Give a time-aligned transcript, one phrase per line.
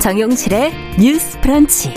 [0.00, 1.92] 정용실의 뉴스 프런치.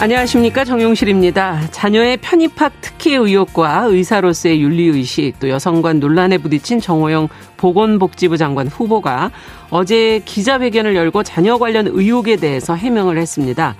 [0.00, 1.68] 안녕하십니까 정용실입니다.
[1.70, 7.28] 자녀의 편입학 특혜 의혹과 의사로서의 윤리의식 또 여성관 논란에 부딪힌 정호영
[7.58, 9.30] 보건복지부 장관 후보가
[9.68, 13.76] 어제 기자회견을 열고 자녀 관련 의혹에 대해서 해명을 했습니다.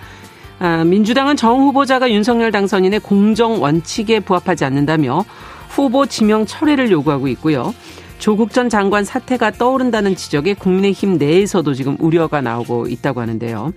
[0.59, 5.25] 아, 민주당은 정 후보자가 윤석열 당선인의 공정 원칙에 부합하지 않는다며
[5.71, 7.73] 후보 지명 철회를 요구하고 있고요.
[8.19, 13.73] 조국 전 장관 사태가 떠오른다는 지적에 국민의힘 내에서도 지금 우려가 나오고 있다고 하는데요.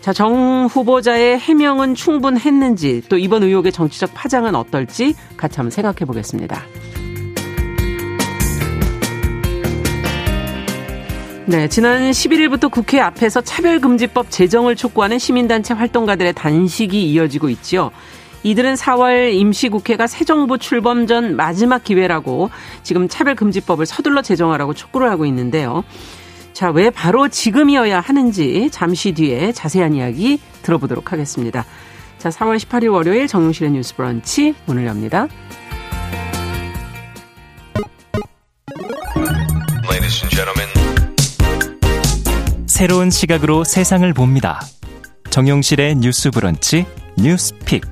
[0.00, 6.62] 자, 정 후보자의 해명은 충분했는지 또 이번 의혹의 정치적 파장은 어떨지 같이 한번 생각해 보겠습니다.
[11.48, 17.92] 네, 지난 11일부터 국회 앞에서 차별금지법 제정을 촉구하는 시민단체 활동가들의 단식이 이어지고 있지요.
[18.42, 22.50] 이들은 4월 임시국회가 새 정부 출범 전 마지막 기회라고
[22.82, 25.84] 지금 차별금지법을 서둘러 제정하라고 촉구를 하고 있는데요.
[26.52, 31.64] 자, 왜 바로 지금이어야 하는지 잠시 뒤에 자세한 이야기 들어보도록 하겠습니다.
[32.18, 35.28] 자, 4월 18일 월요일 정용실의 뉴스 브런치 문을 엽니다.
[42.76, 44.60] 새로운 시각으로 세상을 봅니다.
[45.30, 46.84] 정용실의 뉴스 브런치
[47.16, 47.82] 뉴스픽.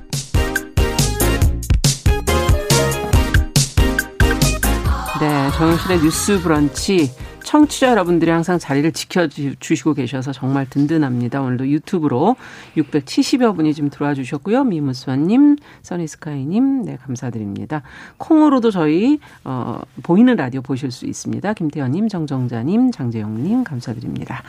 [5.57, 7.11] 정영실의 뉴스 브런치
[7.45, 11.41] 청취자 여러분들이 항상 자리를 지켜주시고 계셔서 정말 든든합니다.
[11.41, 12.35] 오늘도 유튜브로
[12.75, 14.65] 670여 분이 지금 들어와 주셨고요.
[14.65, 17.83] 미무스와님, 써니스카이님, 네, 감사드립니다.
[18.17, 21.53] 콩으로도 저희, 어, 보이는 라디오 보실 수 있습니다.
[21.53, 24.43] 김태현님, 정정자님, 장재영님, 감사드립니다.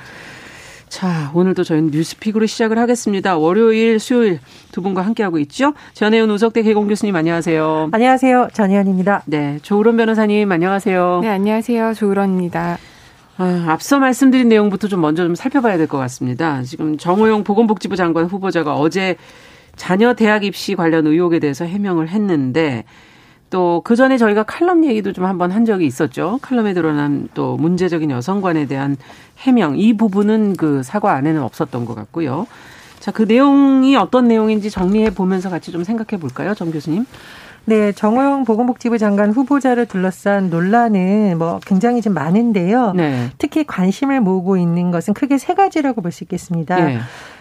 [0.97, 3.37] 자, 오늘도 저희는 뉴스픽으로 시작을 하겠습니다.
[3.37, 4.41] 월요일, 수요일
[4.73, 5.75] 두 분과 함께하고 있죠.
[5.93, 7.91] 전혜연 우석대 개공 교수님 안녕하세요.
[7.93, 8.49] 안녕하세요.
[8.55, 9.23] 전혜연입니다.
[9.27, 11.19] 네, 조으론 변호사님 안녕하세요.
[11.21, 11.93] 네, 안녕하세요.
[11.93, 12.79] 조으론입니다.
[13.37, 16.63] 아, 앞서 말씀드린 내용부터 좀 먼저 좀 살펴봐야 될 것 같습니다.
[16.63, 19.17] 지금 정호영 보건복지부 장관 후보자가 어제
[19.77, 22.85] 자녀 대학 입시 관련 의혹에 대해서 해명을 했는데
[23.51, 26.39] 또 그 전에 저희가 칼럼 얘기도 좀 한번 한 적이 있었죠.
[26.43, 28.97] 칼럼에 드러난 또 문제적인 여성관에 대한
[29.39, 32.47] 해명 이 부분은 그 사과 안에는 없었던 것 같고요.
[32.99, 37.07] 자, 그 내용이 어떤 내용인지 정리해 보면서 같이 좀 생각해 볼까요, 정 교수님?
[37.69, 42.93] 네, 정호영 보건복지부 장관 후보자를 둘러싼 논란은 뭐 굉장히 좀 많은데요.
[42.95, 43.31] 네.
[43.39, 46.77] 특히 관심을 모으고 있는 것은 크게 세 가지라고 볼 수 있겠습니다.
[46.77, 46.99] 네.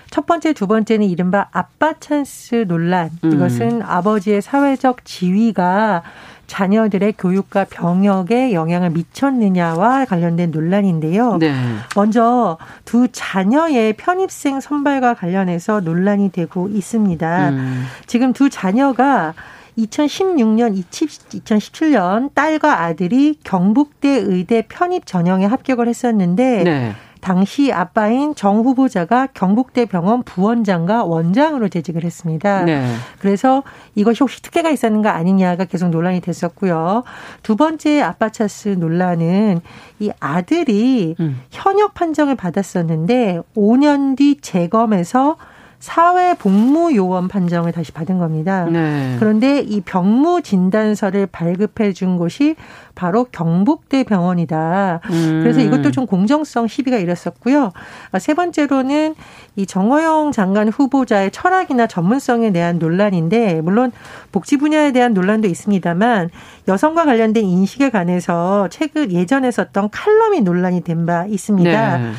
[0.10, 3.10] 첫 번째, 두 번째는 이른바 아빠 찬스 논란.
[3.24, 3.34] 음.
[3.34, 3.82] 이것은 음.
[3.84, 6.04] 아버지의 사회적 지위가
[6.48, 11.38] 자녀들의 교육과 병역에 영향을 미쳤느냐와 관련된 논란인데요.
[11.38, 11.54] 네.
[11.96, 17.50] 먼저 두 자녀의 편입생 선발과 관련해서 논란이 되고 있습니다.
[17.50, 17.86] 음.
[18.06, 19.34] 지금 두 자녀가
[19.78, 26.96] 2016년, 2017년 딸과 아들이 경북대 의대 편입 전형에 합격을 했었는데 네.
[27.26, 32.64] 당시 아빠인 정 후보자가 경북대 병원 부원장과 원장으로 재직을 했습니다.
[32.66, 32.86] 네.
[33.18, 33.64] 그래서
[33.96, 37.04] 이것이 혹시 특혜가 있었는가 아니냐가 계속 논란이 됐었고요.
[37.42, 39.62] 두 번째 아빠 차스 논란은
[39.98, 41.42] 이 아들이 음.
[41.50, 45.38] 현역 판정을 받았었는데 5년 뒤 재검에서
[45.80, 48.66] 사회 복무 요원 판정을 다시 받은 겁니다.
[48.66, 49.16] 네.
[49.20, 52.56] 그런데 이 병무 진단서를 발급해 준 곳이
[52.96, 55.02] 바로 경북대 병원이다.
[55.10, 55.40] 음.
[55.44, 57.72] 그래서 이것도 좀 공정성 시비가 일었었고요.
[58.20, 59.16] 세 번째로는
[59.58, 63.92] 이 정호영 장관 후보자의 철학이나 전문성에 대한 논란인데 물론
[64.32, 66.30] 복지 분야에 대한 논란도 있습니다만
[66.68, 71.98] 여성과 관련된 인식에 관해서 최근 예전에 썼던 칼럼이 논란이 된 바 있습니다.
[71.98, 72.12] 네.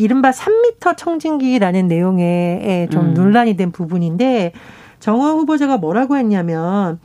[0.00, 3.14] 이른바 3미터 청진기라는 내용에 좀 음.
[3.14, 4.52] 논란이 된 부분인데
[4.98, 6.98] 정호영 후보자가 뭐라고 했냐면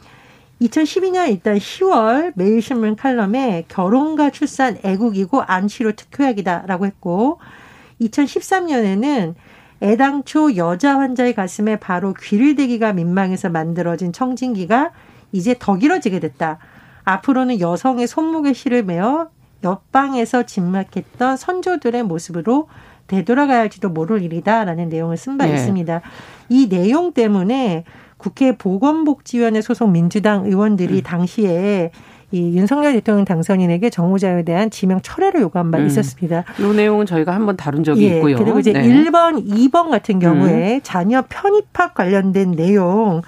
[0.62, 7.40] 2012년 일단 10월 매일신문 칼럼에 결혼과 출산 애국이고 안치료 특효약이다라고 했고
[8.00, 9.36] 2013년에는
[9.84, 14.92] 애당초 여자 환자의 가슴에 바로 귀를 대기가 민망해서 만들어진 청진기가
[15.34, 16.60] 이제 더 길어지게 됐다.
[17.04, 19.30] 앞으로는 여성의 손목에 실을 매어
[19.64, 22.68] 옆방에서 진막했던 선조들의 모습으로
[23.08, 25.54] 되돌아가야 할지도 모를 일이다라는 내용을 쓴바 네.
[25.54, 26.02] 있습니다.
[26.50, 27.84] 이 내용 때문에
[28.18, 31.02] 국회 보건복지위원회 소속 민주당 의원들이 음.
[31.04, 31.92] 당시에
[32.32, 35.86] 이 윤석열 대통령 당선인에게 정호자에 대한 지명 철회를 요구한 바 음.
[35.86, 36.44] 있었습니다.
[36.60, 38.38] 이 내용은 저희가 한번 다룬 적이 예, 있고요.
[38.38, 38.82] 그리고 이제 네.
[38.82, 40.80] 1번, 2번 같은 경우에 음.
[40.84, 43.22] 자녀 편입학 관련된 내용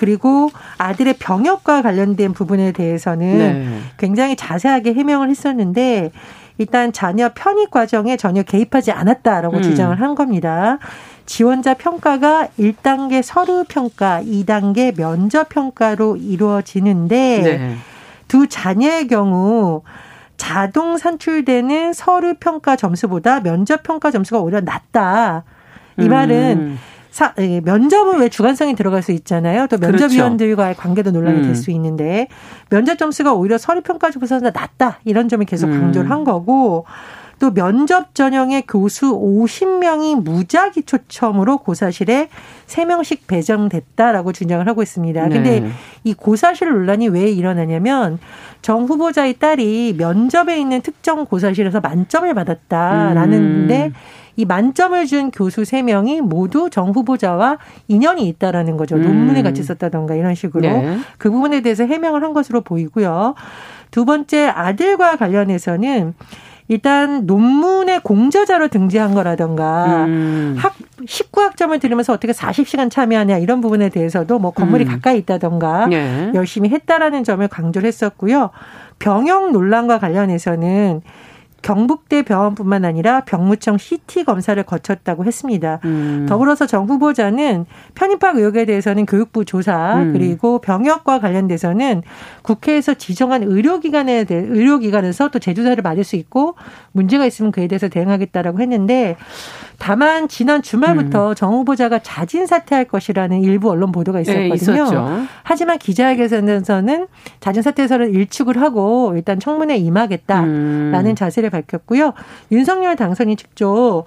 [0.00, 3.78] 그리고 아들의 병역과 관련된 부분에 대해서는 네.
[3.98, 6.10] 굉장히 자세하게 해명을 했었는데
[6.56, 9.62] 일단 자녀 편입 과정에 전혀 개입하지 않았다라고 음.
[9.62, 10.78] 주장을 한 겁니다.
[11.26, 17.76] 지원자 평가가 1단계 서류 평가, 2단계 면접 평가로 이루어지는데 네.
[18.26, 19.82] 두 자녀의 경우
[20.38, 25.44] 자동 산출되는 서류 평가 점수보다 면접 평가 점수가 오히려 낮다.
[25.98, 26.78] 이 말은 음.
[27.10, 29.66] 사, 예, 면접은 왜 주관성이 들어갈 수 있잖아요.
[29.66, 30.82] 또 면접위원들과의 그렇죠.
[30.82, 31.42] 관계도 논란이 음.
[31.44, 32.28] 될수 있는데
[32.68, 35.80] 면접 점수가 오히려 서류 평가 중에서 낮다 이런 점을 계속 음.
[35.80, 36.12] 강조를 음.
[36.12, 36.86] 한 거고
[37.40, 42.28] 또 면접 전형의 교수 50명이 무작위 초청으로 고사실에
[42.66, 45.26] 3명씩 배정됐다라고 주장을 하고 있습니다.
[45.26, 45.34] 네.
[45.34, 45.70] 근데
[46.04, 48.18] 이 고사실 논란이 왜 일어나냐면
[48.60, 53.92] 정 후보자의 딸이 면접에 있는 특정 고사실에서 만점을 받았다라는데 음.
[54.36, 58.96] 이 만점을 준 교수 세명이 모두 정 후보자와 인연이 있다라는 거죠.
[58.96, 59.02] 음.
[59.02, 60.62] 논문에 같이 썼다던가 이런 식으로.
[60.62, 60.98] 네.
[61.18, 63.34] 그 부분에 대해서 해명을 한 것으로 보이고요.
[63.90, 66.14] 두 번째 아들과 관련해서는
[66.70, 70.54] 일단 논문의 공저자로 등재한 거라던가 음.
[70.56, 74.90] 학 19학점을 들으면서 어떻게 40시간 참여하냐 이런 부분에 대해서도 뭐 건물이 음.
[74.90, 76.30] 가까이 있다던가 네.
[76.32, 78.50] 열심히 했다라는 점을 강조를 했었고요.
[79.00, 81.02] 병역 논란과 관련해서는
[81.62, 85.80] 경북대 병원뿐만 아니라 병무청 CT 검사를 거쳤다고 했습니다.
[85.84, 86.26] 음.
[86.28, 90.12] 더불어서 정 후보자는 편입학 의혹에 대해서는 교육부 조사 음.
[90.12, 92.02] 그리고 병역과 관련돼서는
[92.42, 96.54] 국회에서 지정한 의료기관에 대해 의료기관에서 또 재조사를 받을 수 있고
[96.92, 99.16] 문제가 있으면 그에 대해서 대응하겠다라고 했는데
[99.80, 101.34] 다만 지난 주말부터 음.
[101.34, 105.08] 정 후보자가 자진 사퇴할 것이라는 일부 언론 보도가 네, 있었거든요.
[105.08, 107.06] 네, 하지만 기자회견에서는
[107.40, 111.14] 자진 사퇴서를 일축을 하고 일단 청문회에 임하겠다라는 음.
[111.16, 112.12] 자세를 밝혔고요.
[112.52, 114.04] 윤석열 당선인 직접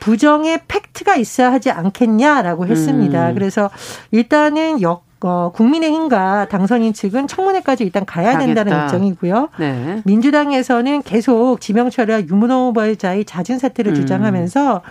[0.00, 3.28] 부정의 팩트가 있어야 하지 않겠냐라고 했습니다.
[3.28, 3.34] 음.
[3.34, 3.70] 그래서
[4.10, 8.46] 일단은 역 어, 국민의힘과 당선인 측은 청문회까지 일단 가야 가겠다.
[8.64, 9.48] 된다는 입장이고요.
[9.58, 10.02] 네.
[10.04, 13.94] 민주당에서는 계속 지명철야 유문호 후보자의 잦은 사퇴를 음.
[13.94, 14.82] 주장하면서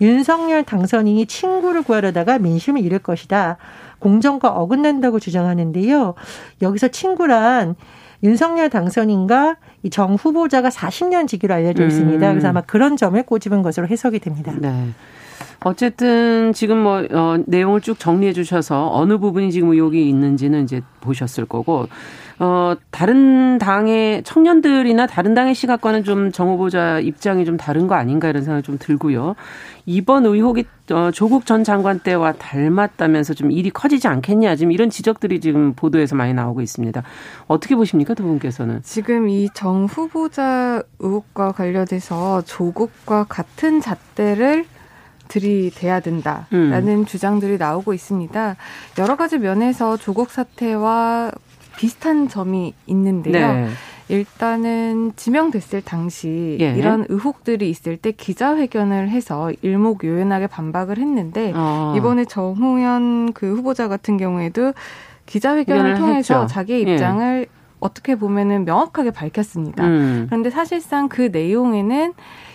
[0.00, 3.56] 윤석열 당선인이 친구를 구하려다가 민심을 잃을 것이다.
[3.98, 6.14] 공정과 어긋난다고 주장하는데요.
[6.62, 7.74] 여기서 친구란
[8.22, 12.26] 윤석열 당선인과 이 정 후보자가 40년 지기로 알려져 있습니다.
[12.28, 12.32] 음.
[12.32, 14.52] 그래서 아마 그런 점을 꼬집은 것으로 해석이 됩니다.
[14.58, 14.88] 네.
[15.64, 21.44] 어쨌든 지금 뭐 어, 내용을 쭉 정리해 주셔서 어느 부분이 지금 의혹이 있는지는 이제 보셨을
[21.46, 21.88] 거고
[22.42, 28.28] 어 다른 당의 청년들이나 다른 당의 시각과는 좀 정 후보자 입장이 좀 다른 거 아닌가
[28.28, 29.34] 이런 생각이 좀 들고요.
[29.84, 35.40] 이번 의혹이 어, 조국 전 장관 때와 닮았다면서 좀 일이 커지지 않겠냐 지금 이런 지적들이
[35.40, 37.02] 지금 보도에서 많이 나오고 있습니다.
[37.46, 38.80] 어떻게 보십니까 두 분께서는?
[38.82, 44.64] 지금 이 정 후보자 의혹과 관련해서 조국과 같은 잣대를
[45.30, 47.04] 들이대야 된다라는 음.
[47.06, 48.56] 주장들이 나오고 있습니다.
[48.98, 51.30] 여러 가지 면에서 조국 사태와
[51.76, 53.52] 비슷한 점이 있는데요.
[53.52, 53.68] 네.
[54.08, 56.74] 일단은 지명됐을 당시 예.
[56.76, 61.94] 이런 의혹들이 있을 때 기자회견을 해서 일목요연하게 반박을 했는데 어.
[61.96, 64.72] 이번에 정호연 그 후보자 같은 경우에도
[65.26, 66.52] 기자회견을 통해서 했죠.
[66.52, 66.92] 자기의 예.
[66.94, 67.60] 입장을 예.
[67.78, 69.86] 어떻게 보면은 명확하게 밝혔습니다.
[69.86, 70.26] 음.
[70.28, 72.12] 그런데 사실상 그 내용에는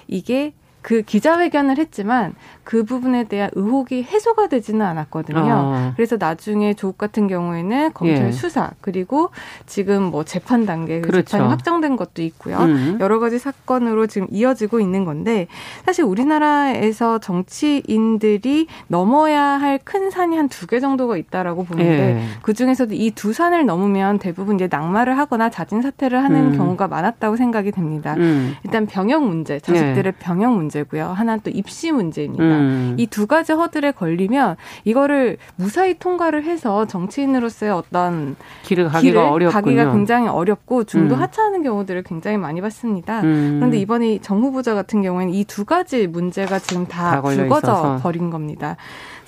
[0.08, 0.54] 이게
[0.86, 5.40] 그 기자회견을 했지만 그 부분에 대한 의혹이 해소가 되지는 않았거든요.
[5.42, 5.94] 어.
[5.96, 8.32] 그래서 나중에 조국 같은 경우에는 검찰 예.
[8.32, 9.32] 수사 그리고
[9.66, 11.26] 지금 뭐 재판 단계 그 그렇죠.
[11.32, 12.58] 재판이 확정된 것도 있고요.
[12.60, 12.98] 음.
[13.00, 15.48] 여러 가지 사건으로 지금 이어지고 있는 건데
[15.88, 22.22] 사실 우리나라에서 정치인들이 넘어야 할 큰 산이 한 두 개 정도가 있다라고 보는데 예.
[22.44, 26.58] 그 중에서도 이 두 산을 넘으면 대부분 이제 낙마를 하거나 자진 사퇴를 하는 음.
[26.58, 28.14] 경우가 많았다고 생각이 됩니다.
[28.18, 28.56] 음.
[28.64, 30.24] 일단 병역 문제, 자식들의 예.
[30.24, 31.06] 병역 문제 문제고요.
[31.08, 32.44] 하나는 또 입시 문제입니다.
[32.44, 32.96] 음.
[32.98, 39.52] 이두 가지 허들에 걸리면 이거를 무사히 통과를 해서 정치인으로서의 어떤 길을 가기가 어렵군요.
[39.52, 41.22] 가기가 굉장히 어렵고 중도 음.
[41.22, 43.22] 하차하는 경우들을 굉장히 많이 봤습니다.
[43.22, 43.58] 음.
[43.60, 48.30] 그런데 이번에 정 후보자 같은 경우에는 이 두 가지 문제가 지금 다, 다 불거져 버린
[48.32, 48.76] 겁니다.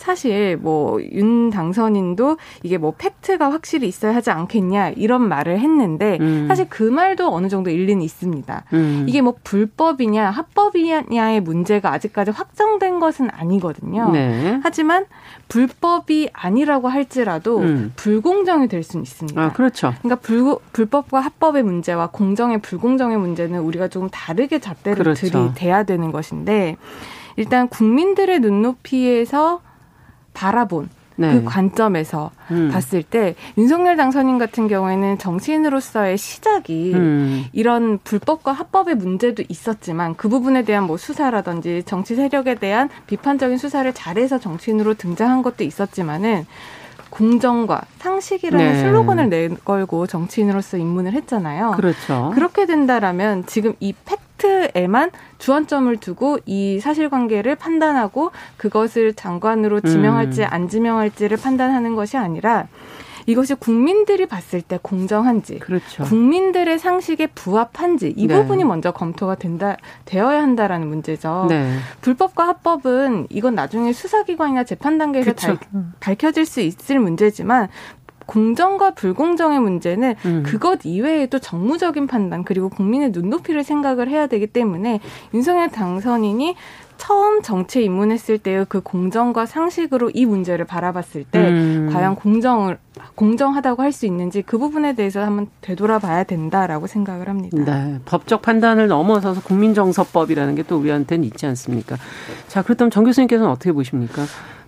[0.08, 6.46] 사실 뭐 윤 당선인도 이게 뭐 팩트가 확실히 있어야 하지 않겠냐 이런 말을 했는데 음.
[6.48, 8.64] 사실 그 말도 어느 정도 일리는 있습니다.
[8.74, 9.06] 음.
[9.08, 14.12] 이게 뭐 불법이냐 합법이냐의 문제가 아직까지 확정된 것은 아니거든요.
[14.12, 14.60] 네.
[14.64, 15.06] 하지만
[15.48, 17.94] 불법이 아니라고 할지라도 음.
[17.96, 19.42] 불공정이 될 수는 있습니다.
[19.42, 19.94] 아, 그렇죠.
[20.02, 25.28] 그러니까 불, 불법과 합법의 문제와 공정의 불공정의 문제는 우리가 조금 다르게 잣대를 그렇죠.
[25.28, 26.78] 들이대야 되는 것인데
[27.36, 29.62] 일단 국민들의 눈높이에서
[30.38, 30.90] 바라본
[31.20, 31.34] 네.
[31.34, 32.70] 그 관점에서 음.
[32.72, 37.46] 봤을 때 윤석열 당선인 같은 경우에는 정치인으로서의 시작이 음.
[37.54, 43.92] 이런 불법과 합법의 문제도 있었지만 그 부분에 대한 뭐 수사라든지 정치 세력에 대한 비판적인 수사를
[43.94, 46.46] 잘해서 정치인으로 등장한 것도 있었지만은
[47.10, 48.80] 공정과 상식이라는 네.
[48.80, 51.74] 슬로건을 내걸고 정치인으로서 입문을 했잖아요.
[51.78, 52.32] 그렇죠.
[52.34, 60.48] 그렇게 된다라면 지금 이 팩, 팩트에만 주안점을 두고 이 사실관계를 판단하고 그것을 장관으로 지명할지 음.
[60.50, 62.68] 안 지명할지를 판단하는 것이 아니라
[63.28, 66.04] 이것이 국민들이 봤을 때 공정한지, 그렇죠.
[66.04, 68.36] 국민들의 상식에 부합한지 이 네.
[68.36, 71.48] 부분이 먼저 검토가 된다 되어야 한다라는 문제죠.
[71.50, 71.76] 네.
[72.02, 75.58] 불법과 합법은 이건 나중에 수사기관이나 재판 단계에서 달,
[76.00, 77.68] 밝혀질 수 있을 문제지만
[78.28, 80.44] 공정과 불공정의 문제는 음.
[80.46, 85.00] 그것 이외에도 정무적인 판단 그리고 국민의 눈높이를 생각을 해야 되기 때문에
[85.34, 86.56] 윤석열 당선인이
[86.98, 91.90] 처음 정치에 입문했을 때의 그 공정과 상식으로 이 문제를 바라봤을 때 음.
[91.92, 92.78] 과연 공정을
[93.16, 97.58] 공정하다고 할 수 있는지 그 부분에 대해서 한번 되돌아봐야 된다라고 생각을 합니다.
[97.64, 101.96] 네, 법적 판단을 넘어서서 국민정서법이라는 게 또 우리한테는 있지 않습니까?
[102.48, 104.24] 자, 그렇다면 정 교수님께서는 어떻게 보십니까?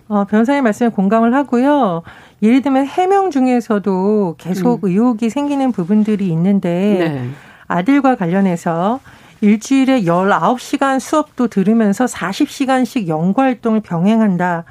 [0.08, 2.02] 어, 변호사님 말씀에 공감을 하고요.
[2.42, 4.88] 예를 들면 해명 중에서도 계속 음.
[4.88, 6.68] 의혹이 생기는 부분들이 있는데
[6.98, 7.30] 네.
[7.68, 8.98] 아들과 관련해서
[9.40, 14.64] 일주일에 19시간 수업도 들으면서 40시간씩 연구 활동을 병행한다.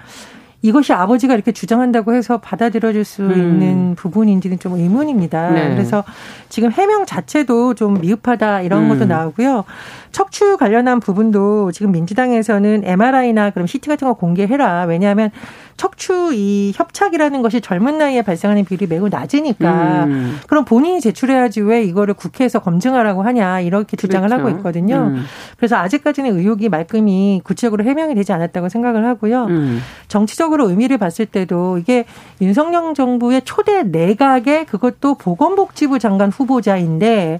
[0.61, 3.31] 이것이 아버지가 이렇게 주장한다고 해서 받아들여질 수 음.
[3.31, 5.51] 있는 부분인지는 좀 의문입니다.
[5.51, 5.69] 네.
[5.69, 6.03] 그래서
[6.49, 8.89] 지금 해명 자체도 좀 미흡하다 이런 음.
[8.89, 9.63] 것도 나오고요.
[10.11, 14.83] 척추 관련한 부분도 지금 민주당에서는 MRI나 그럼 CT 같은 거 공개해라.
[14.83, 15.31] 왜냐하면
[15.79, 20.37] 척추 이 협착이라는 것이 젊은 나이에 발생하는 비율이 매우 낮으니까 음.
[20.45, 24.45] 그럼 본인이 제출해야지 왜 이거를 국회에서 검증하라고 하냐 이렇게 주장을 그렇죠.
[24.45, 25.13] 하고 있거든요.
[25.13, 25.23] 음.
[25.55, 29.45] 그래서 아직까지는 의혹이 말끔히 구체적으로 해명이 되지 않았다고 생각을 하고요.
[29.45, 29.79] 음.
[30.09, 32.03] 정치적으로 의미를 봤을 때도 이게
[32.41, 37.39] 윤석열 정부의 초대 내각의 그것도 보건복지부 장관 후보자인데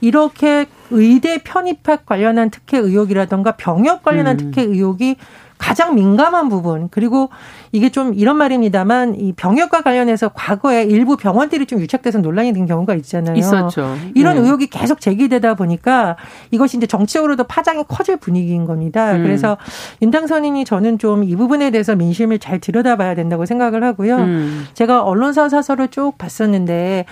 [0.00, 4.50] 이렇게 의대 편입학 관련한 특혜 의혹이라던가 병역 관련한 음.
[4.50, 5.14] 특혜 의혹이
[5.60, 7.30] 가장 민감한 부분 그리고
[7.70, 12.94] 이게 좀 이런 말입니다만 이 병역과 관련해서 과거에 일부 병원들이 좀 유착돼서 논란이 된 경우가
[12.96, 13.36] 있잖아요.
[13.36, 13.96] 있었죠.
[14.14, 14.42] 이런 네.
[14.42, 16.16] 의혹이 계속 제기되다 보니까
[16.50, 19.12] 이것이 이제 정치적으로도 파장이 커질 분위기인 겁니다.
[19.12, 19.22] 음.
[19.22, 19.56] 그래서
[20.02, 24.16] 윤당선인이 저는 좀 이 부분에 대해서 민심을 잘 들여다봐야 된다고 생각을 하고요.
[24.16, 24.66] 음.
[24.74, 27.04] 제가 언론사 사설을 쭉 봤었는데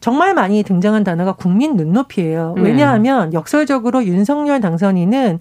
[0.00, 2.54] 정말 많이 등장한 단어가 국민 눈높이예요.
[2.56, 2.62] 네.
[2.62, 5.40] 왜냐하면 역설적으로 윤석열 당선인은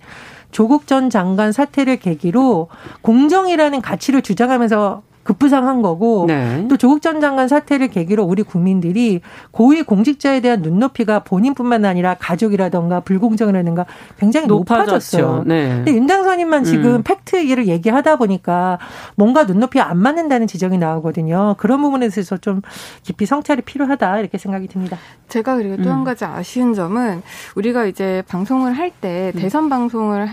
[0.56, 2.70] 조국 전 장관 사태를 계기로
[3.02, 6.66] 공정이라는 가치를 주장하면서 급부상한 거고 네.
[6.70, 9.22] 또 조국 전 장관 사태를 계기로 우리 국민들이
[9.52, 13.86] 고위 공직자에 대한 눈높이가 본인뿐만 아니라 가족이라던가 불공정이라든가
[14.18, 14.86] 굉장히 높아졌죠.
[14.86, 15.44] 높아졌어요.
[15.46, 15.70] 네.
[15.78, 17.04] 근데 윤당선님만 지금 음.
[17.04, 18.80] 팩트 를 얘기하다 보니까
[19.16, 21.56] 뭔가 눈높이 안 맞는다는 지적이 나오거든요.
[21.58, 22.62] 그런 부분에 있어서 좀
[23.04, 24.98] 깊이 성찰이 필요하다 이렇게 생각이 듭니다.
[25.28, 26.04] 제가 그리고 또한 음.
[26.06, 27.24] 가지 아쉬운 점은
[27.56, 29.42] 우리가 이제 방송을 할때 음.
[29.42, 30.30] 대선 방송을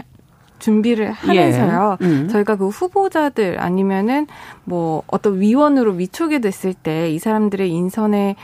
[0.62, 1.98] 준비를 하면서요.
[2.00, 2.04] 예.
[2.06, 2.28] 음.
[2.28, 4.26] 저희가 그 후보자들 아니면은
[4.64, 8.36] 뭐 어떤 위원으로 위촉이 됐을 때 이 사람들의 인선에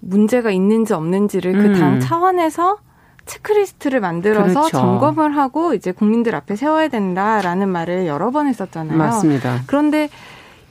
[0.00, 1.72] 문제가 있는지 없는지를 그 음.
[1.72, 2.76] 그당 차원에서
[3.24, 4.68] 체크리스트를 만들어서 그렇죠.
[4.76, 8.98] 점검을 하고 이제 국민들 앞에 세워야 된다라는 말을 여러 번 했었잖아요.
[8.98, 9.60] 맞습니다.
[9.66, 10.10] 그런데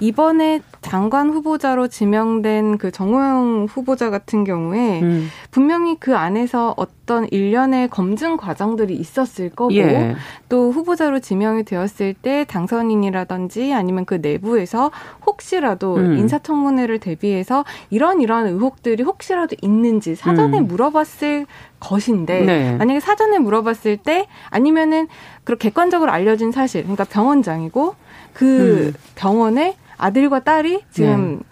[0.04, 5.30] 이번에 장관 후보자로 지명된 그 정호영 후보자 같은 경우에 음.
[5.50, 10.16] 분명히 그 안에서 어떤 일련의 검증 과정들이 있었을 거고 예.
[10.50, 14.92] 또 후보자로 지명이 되었을 때 당선인이라든지 아니면 그 내부에서
[15.26, 16.18] 혹시라도 음.
[16.18, 20.68] 인사청문회를 대비해서 이런 이런 의혹들이 혹시라도 있는지 사전에 음.
[20.68, 21.46] 물어봤을
[21.80, 22.76] 것인데 네.
[22.76, 25.08] 만약에 사전에 물어봤을 때 아니면은
[25.46, 27.96] 그렇게 객관적으로 알려진 사실 그러니까 병원장이고
[28.34, 28.94] 그 음.
[29.16, 31.46] 병원에 아들과 딸이 지금 네.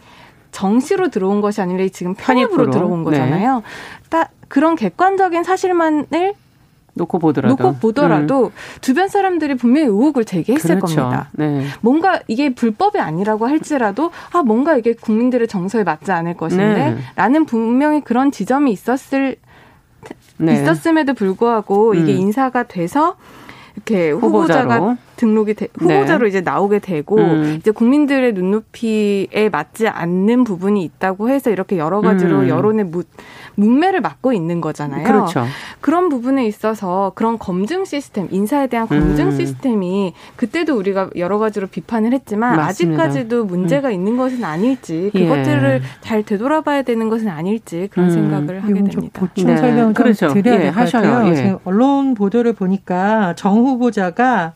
[0.51, 3.03] 정시로 들어온 것이 아니라 지금 편입으로, 들어온 네.
[3.05, 3.55] 거잖아요.
[3.57, 3.63] 네.
[4.10, 6.33] 딱 그런 객관적인 사실만을
[6.93, 8.51] 놓고 보더라도 놓고 보더라도 음.
[8.81, 10.95] 주변 사람들이 분명히 의혹을 제기했을 그렇죠.
[10.95, 11.29] 겁니다.
[11.31, 11.65] 네.
[11.79, 17.45] 뭔가 이게 불법이 아니라고 할지라도 아 뭔가 이게 국민들의 정서에 맞지 않을 것인데라는 네.
[17.48, 19.38] 분명히 그런 지점이 있었을
[20.38, 20.53] 네.
[20.53, 22.17] 있었음에도 불구하고 이게 음.
[22.17, 23.15] 인사가 돼서
[23.81, 24.97] 이렇게 후보자가 후보자로.
[25.17, 26.29] 등록이 되, 후보자로 네.
[26.29, 27.55] 이제 나오게 되고 음.
[27.59, 32.47] 이제 국민들의 눈높이에 맞지 않는 부분이 있다고 해서 이렇게 여러 가지로 음.
[32.47, 33.03] 여론의 무,
[33.55, 35.03] 문매를 맡고 있는 거잖아요.
[35.03, 35.46] 그렇죠.
[35.79, 39.31] 그런 부분에 있어서 그런 검증 시스템, 인사에 대한 검증 음.
[39.31, 43.03] 시스템이 그때도 우리가 여러 가지로 비판을 했지만 맞습니다.
[43.03, 43.93] 아직까지도 문제가 음.
[43.93, 45.20] 있는 것은 아닐지 예.
[45.20, 46.01] 그것들을 예.
[46.01, 48.12] 잘 되돌아봐야 되는 것은 아닐지 그런 음.
[48.12, 49.01] 생각을 하게 됩니다.
[49.13, 49.58] 보충 네.
[49.58, 50.34] 설명 좀 그렇죠.
[50.34, 51.27] 드려야 예, 같아요.
[51.29, 51.36] 예.
[51.36, 54.53] 지금 언론 보도를 보니까 정 후보자가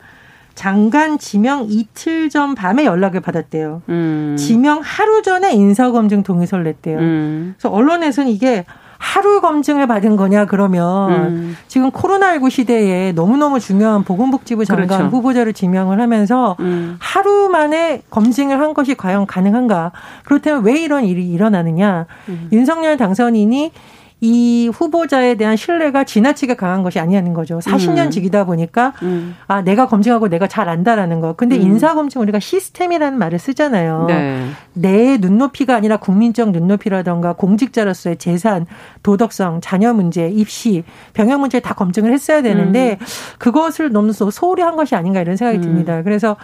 [0.56, 3.82] 장관 지명 이틀 전 밤에 연락을 받았대요.
[3.90, 4.36] 음.
[4.38, 6.98] 지명 하루 전에 인사검증 동의서를 냈대요.
[6.98, 7.54] 음.
[7.56, 8.64] 그래서 언론에서는 이게
[8.98, 11.56] 하루 검증을 받은 거냐 그러면 음.
[11.68, 15.04] 지금 코로나19 시대에 너무너무 중요한 보건복지부 장관 그렇죠.
[15.16, 16.96] 후보자를 지명을 하면서 음.
[16.98, 19.92] 하루 만에 검증을 한 것이 과연 가능한가?
[20.24, 22.06] 그렇다면 왜 이런 일이 일어나느냐?
[22.28, 22.48] 음.
[22.52, 23.72] 윤석열 당선인이
[24.20, 27.58] 이 후보자에 대한 신뢰가 지나치게 강한 것이 아니냐는 거죠.
[27.58, 28.10] 40년 음.
[28.10, 29.36] 직이다 보니까 음.
[29.46, 31.34] 아 내가 검증하고 내가 잘 안다라는 거.
[31.34, 31.62] 근데 음.
[31.62, 34.06] 인사 검증 우리가 시스템이라는 말을 쓰잖아요.
[34.08, 34.46] 네.
[34.72, 38.66] 내 눈높이가 아니라 국민적 눈높이라던가 공직자로서의 재산,
[39.02, 43.06] 도덕성, 자녀 문제, 입시, 병역 문제 다 검증을 했어야 되는데 음.
[43.36, 45.62] 그것을 너무 소홀히 한 것이 아닌가 이런 생각이 음.
[45.62, 46.02] 듭니다.
[46.02, 46.36] 그래서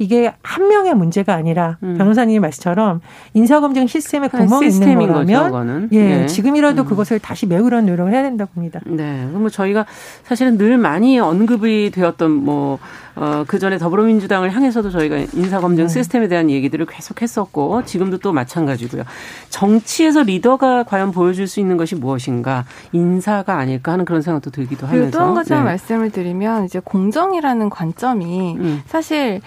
[0.00, 1.94] 이게 한 명의 문제가 아니라 음.
[1.98, 3.02] 변호사님이 말씀처럼
[3.34, 6.26] 인사검증 시스템에 구멍이 있는 거라면 거죠, 예, 네.
[6.26, 8.80] 지금이라도 그것을 다시 메우려는 노력을 해야 된다고 봅니다.
[8.86, 9.26] 네.
[9.28, 9.84] 그럼 뭐 저희가
[10.24, 12.78] 사실은 늘 많이 언급이 되었던 뭐,
[13.14, 15.92] 어, 그 전에 더불어민주당을 향해서도 저희가 인사검증 네.
[15.92, 19.02] 시스템에 대한 얘기들을 계속 했었고, 지금도 또 마찬가지고요.
[19.50, 25.10] 정치에서 리더가 과연 보여줄 수 있는 것이 무엇인가, 인사가 아닐까 하는 그런 생각도 들기도 하면서.
[25.10, 25.64] 또 한 가지만 네.
[25.72, 28.82] 말씀을 드리면, 이제 공정이라는 관점이 음.
[28.86, 29.42] 사실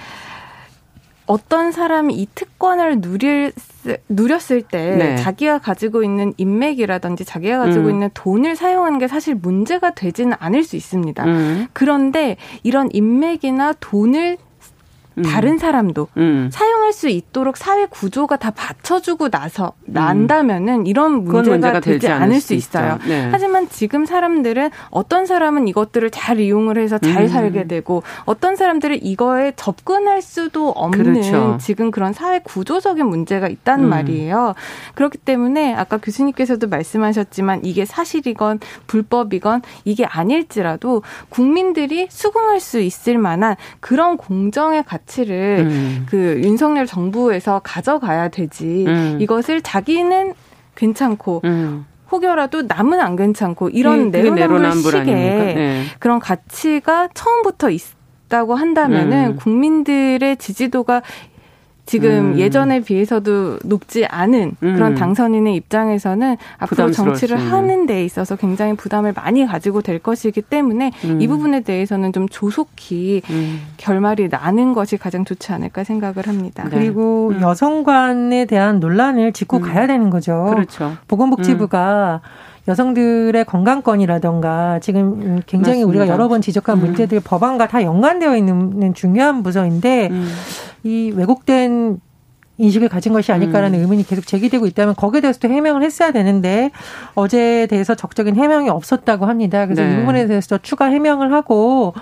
[1.25, 3.51] 어떤 사람이 이 특권을 누릴
[4.09, 5.15] 누렸을 때 네.
[5.17, 7.89] 자기가 가지고 있는 인맥이라든지 자기가 가지고 음.
[7.91, 11.25] 있는 돈을 사용하는 게 사실 문제가 되지는 않을 수 있습니다.
[11.25, 11.67] 음.
[11.73, 14.37] 그런데 이런 인맥이나 돈을
[15.17, 15.23] 음.
[15.23, 16.49] 다른 사람도 음.
[16.51, 19.93] 사용 할 수 있도록 사회 구조가 다 받쳐주고 나서 음.
[19.93, 22.99] 난다면은 이런 문제가, 문제가 되지 않을 수 있어요.
[23.05, 23.29] 네.
[23.31, 27.27] 하지만 지금 사람들은 어떤 사람은 이것들을 잘 이용을 해서 잘 음.
[27.27, 31.57] 살게 되고 어떤 사람들은 이거에 접근할 수도 없는 그렇죠.
[31.59, 33.89] 지금 그런 사회 구조적인 문제가 있다는 음.
[33.89, 34.53] 말이에요.
[34.93, 43.55] 그렇기 때문에 아까 교수님께서도 말씀하셨지만 이게 사실이건 불법이건 이게 아닐지라도 국민들이 수긍할 수 있을 만한
[43.79, 46.05] 그런 공정의 가치 가치를 음.
[46.09, 49.17] 그 윤석열 정부에서 가져가야 되지 음.
[49.19, 50.33] 이것을 자기는
[50.75, 51.85] 괜찮고 음.
[52.11, 55.83] 혹여라도 남은 안 괜찮고 이런 네, 내로남불식의 네.
[55.99, 57.81] 그런 가치가 처음부터 있
[58.27, 59.35] 다고 한다면은 음.
[59.35, 61.03] 국민들의 지지도가
[61.85, 62.39] 지금 음.
[62.39, 64.73] 예전에 비해서도 높지 않은 음.
[64.75, 70.91] 그런 당선인의 입장에서는 앞으로 정치를 하는 데 있어서 굉장히 부담을 많이 가지고 될 것이기 때문에
[71.03, 71.21] 음.
[71.21, 73.61] 이 부분에 대해서는 좀 조속히 음.
[73.77, 76.63] 결말이 나는 것이 가장 좋지 않을까 생각을 합니다.
[76.63, 76.69] 네.
[76.69, 77.41] 그리고 음.
[77.41, 79.61] 여성관에 대한 논란을 짚고 음.
[79.63, 80.51] 가야 되는 거죠.
[80.53, 80.95] 그렇죠.
[81.07, 82.21] 보건복지부가
[82.67, 85.87] 여성들의 건강권이라던가 지금 굉장히 맞습니다.
[85.87, 90.09] 우리가 여러 번 지적한 문제들 법안과 다 연관되어 있는 중요한 부서인데
[90.83, 91.99] 이 왜곡된
[92.57, 93.81] 인식을 가진 것이 아닐까라는 음.
[93.81, 96.69] 의문이 계속 제기되고 있다면 거기에 대해서도 해명을 했어야 되는데
[97.15, 99.65] 어제에 대해서 적적인 해명이 없었다고 합니다.
[99.65, 99.93] 그래서 네.
[99.93, 101.93] 이 부분에 대해서 추가 해명을 하고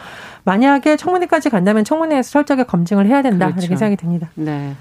[0.44, 3.62] 만약에 청문회까지 간다면 청문회에서 철저하게 검증을 해야 된다 그렇죠.
[3.62, 4.30] 이렇게 생각이 듭니다.
[4.36, 4.74] 네.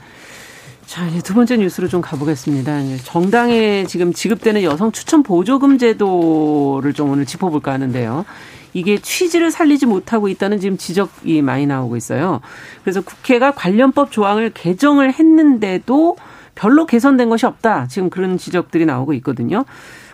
[0.91, 2.81] 자, 이제 두 번째 뉴스로 좀 가보겠습니다.
[3.05, 8.25] 정당에 지금 지급되는 여성 추천 보조금 제도를 좀 오늘 짚어볼까 하는데요.
[8.73, 12.41] 이게 취지를 살리지 못하고 있다는 지금 지적이 많이 나오고 있어요.
[12.83, 16.17] 그래서 국회가 관련법 조항을 개정을 했는데도
[16.57, 17.87] 별로 개선된 것이 없다.
[17.87, 19.65] 지금 그런 지적들이 나오고 있거든요.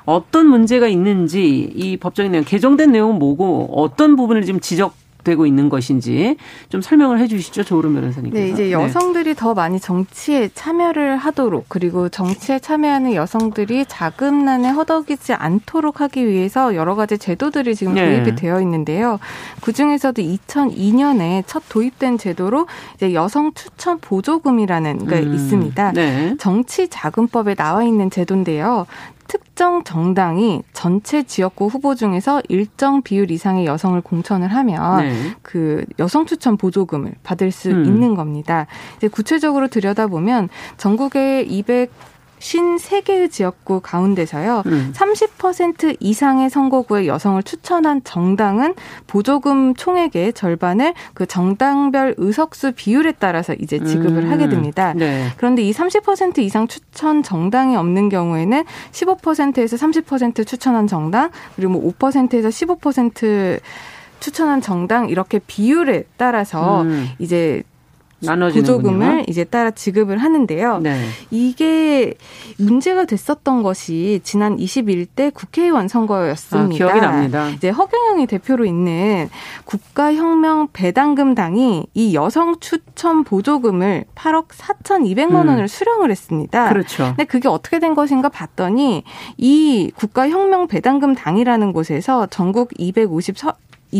[0.04, 4.94] 어떤 문제가 있는지 이 법적인 내용 개정된 내용은 뭐고 어떤 부분을 지금 지적
[5.26, 6.36] 되고 있는 것인지
[6.68, 7.64] 좀 설명을 해 주시죠.
[7.64, 8.44] 조으름 변호사님께서.
[8.44, 8.72] 네, 이제 네.
[8.72, 9.34] 여성들이 네.
[9.34, 16.94] 더 많이 정치에 참여를 하도록 그리고 정치에 참여하는 여성들이 자금난에 허덕이지 않도록 하기 위해서 여러
[16.94, 18.22] 가지 제도들이 지금 네.
[18.22, 19.18] 도입이 되어 있는데요.
[19.60, 25.34] 그 중에서도 2002년에 첫 도입된 제도로 이제 여성 추천 보조금이라는 게 음.
[25.34, 25.92] 있습니다.
[25.92, 26.36] 네.
[26.38, 28.86] 정치 자금법에 나와 있는 제도인데요.
[29.28, 35.14] 특정 정당이 전체 지역구 후보 중에서 일정 비율 이상의 여성을 공천을 하면 네.
[35.42, 37.84] 그 여성 추천 보조금을 받을 수 음.
[37.84, 38.66] 있는 겁니다.
[38.96, 41.90] 이제 구체적으로 들여다보면 전국의 200
[42.38, 44.62] 53개의 지역구 가운데서요.
[44.66, 44.92] 음.
[44.94, 48.74] 30% 이상의 선거구의 여성을 추천한 정당은
[49.06, 54.32] 보조금 총액의 절반을 그 정당별 의석수 비율에 따라서 이제 지급을 음.
[54.32, 54.92] 하게 됩니다.
[54.94, 55.28] 네.
[55.36, 62.48] 그런데 이 30% 이상 추천 정당이 없는 경우에는 15%에서 30% 추천한 정당 그리고 뭐 5%에서
[62.48, 63.60] 15%
[64.20, 67.08] 추천한 정당 이렇게 비율에 따라서 음.
[67.18, 67.62] 이제
[68.24, 70.78] 보조금을 이제 따라 지급을 하는데요.
[70.78, 71.06] 네.
[71.30, 72.14] 이게
[72.58, 76.74] 문제가 됐었던 것이 지난 21대 국회의원 선거였습니다.
[76.74, 77.48] 아, 기억이 납니다.
[77.50, 79.28] 이제 허경영이 대표로 있는
[79.64, 85.48] 국가혁명 배당금당이 이 여성 추천 보조금을 8억 4,200만 음.
[85.48, 86.68] 원을 수령을 했습니다.
[86.68, 87.04] 그렇죠.
[87.08, 89.04] 근데 그게 어떻게 된 것인가 봤더니
[89.36, 93.36] 이 국가혁명 배당금당이라는 곳에서 전국 250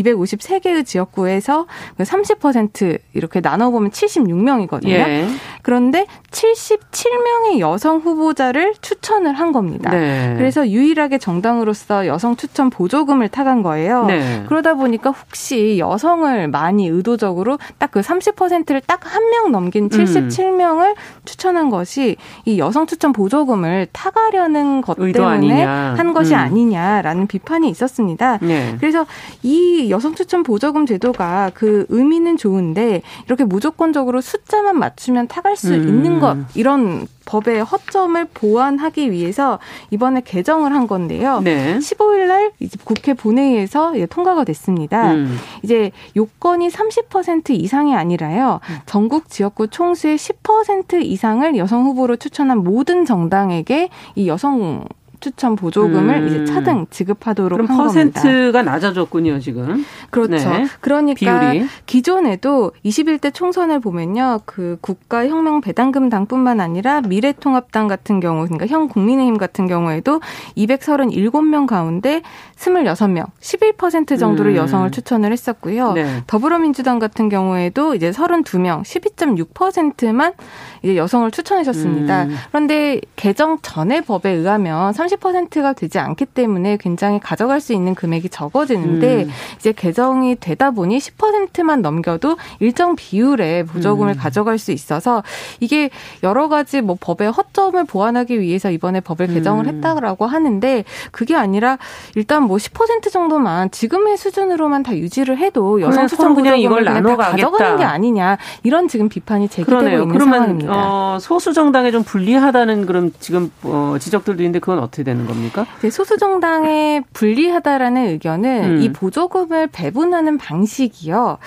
[0.02, 1.66] 253개의 지역구에서
[1.98, 4.88] 30%그 이렇게 나눠보면 76명이거든요.
[4.88, 5.26] 예.
[5.62, 9.90] 그런데 77명의 여성 후보자를 추천을 한 겁니다.
[9.90, 10.34] 네.
[10.36, 14.04] 그래서 유일하게 정당으로서 여성 추천 보조금을 타간 거예요.
[14.06, 14.44] 네.
[14.48, 20.94] 그러다 보니까 혹시 여성을 많이 의도적으로 딱 그 30%를 딱 한 명 넘긴 77명을 음.
[21.24, 25.94] 추천한 것이 이 여성 추천 보조금을 타가려는 것 때문에 아니냐.
[25.96, 26.38] 한 것이 음.
[26.38, 28.38] 아니냐라는 비판이 있었습니다.
[28.42, 28.76] 네.
[28.78, 29.06] 그래서
[29.42, 35.88] 이 여성 추천 보조금 제도가 그 의미는 좋은데 이렇게 무조건적으로 숫자만 맞추면 타갈 수 음.
[35.88, 39.58] 있는 것 이런 법의 허점을 보완하기 위해서
[39.90, 41.40] 이번에 개정을 한 건데요.
[41.40, 41.76] 네.
[41.78, 42.52] 15일 날
[42.84, 45.12] 국회 본회의에서 통과가 됐습니다.
[45.12, 45.36] 음.
[45.62, 48.60] 이제 요건이 30% 이상이 아니라요.
[48.86, 54.84] 전국 지역구 총수의 10% 이상을 여성 후보로 추천한 모든 정당에게 이 여성
[55.26, 56.28] 추천 보조금을 음.
[56.28, 59.84] 이제 차등 지급하도록 그럼 한 퍼센트가 낮아졌군요, 지금.
[60.10, 60.50] 그렇죠.
[60.50, 60.66] 네.
[60.80, 61.66] 그러니까 비율이.
[61.86, 64.42] 기존에도 21대 총선을 보면요.
[64.44, 70.20] 그 국가혁명 배당금 당뿐만 아니라 미래통합당 같은 경우 그러니까 형 국민의힘 같은 경우에도
[70.56, 72.22] 237명 가운데
[72.56, 74.56] 26명, 11% 정도를 음.
[74.56, 75.92] 여성을 추천을 했었고요.
[75.94, 76.22] 네.
[76.28, 80.34] 더불어민주당 같은 경우에도 이제 32명, 12.6%만
[80.82, 82.24] 이제 여성을 추천하셨습니다.
[82.24, 82.36] 음.
[82.50, 89.24] 그런데 개정 전의 법에 의하면 30%가 되지 않기 때문에 굉장히 가져갈 수 있는 금액이 적어지는데
[89.24, 89.30] 음.
[89.58, 94.18] 이제 개정이 되다 보니 10%만 넘겨도 일정 비율의 보조금을 음.
[94.18, 95.22] 가져갈 수 있어서
[95.60, 95.90] 이게
[96.22, 99.74] 여러 가지 뭐 법의 허점을 보완하기 위해서 이번에 법을 개정을 음.
[99.76, 101.78] 했다라고 하는데 그게 아니라
[102.14, 107.76] 일단 뭐 10% 정도만 지금의 수준으로만 다 유지를 해도 여성 수천 그냥 이걸 나눠 가져가는
[107.78, 110.02] 게 아니냐 이런 지금 비판이 제기되고 그러네요.
[110.02, 110.72] 있는 그러면 상황입니다.
[110.76, 115.66] 어, 소수 정당에 좀 불리하다는 그런 지금 어, 지적들도 있는데 그건 어떻게 되는 겁니까?
[115.80, 118.82] 네, 소수 정당에 불리하다라는 의견은 음.
[118.82, 121.38] 이 보조금을 배분하는 방식이요.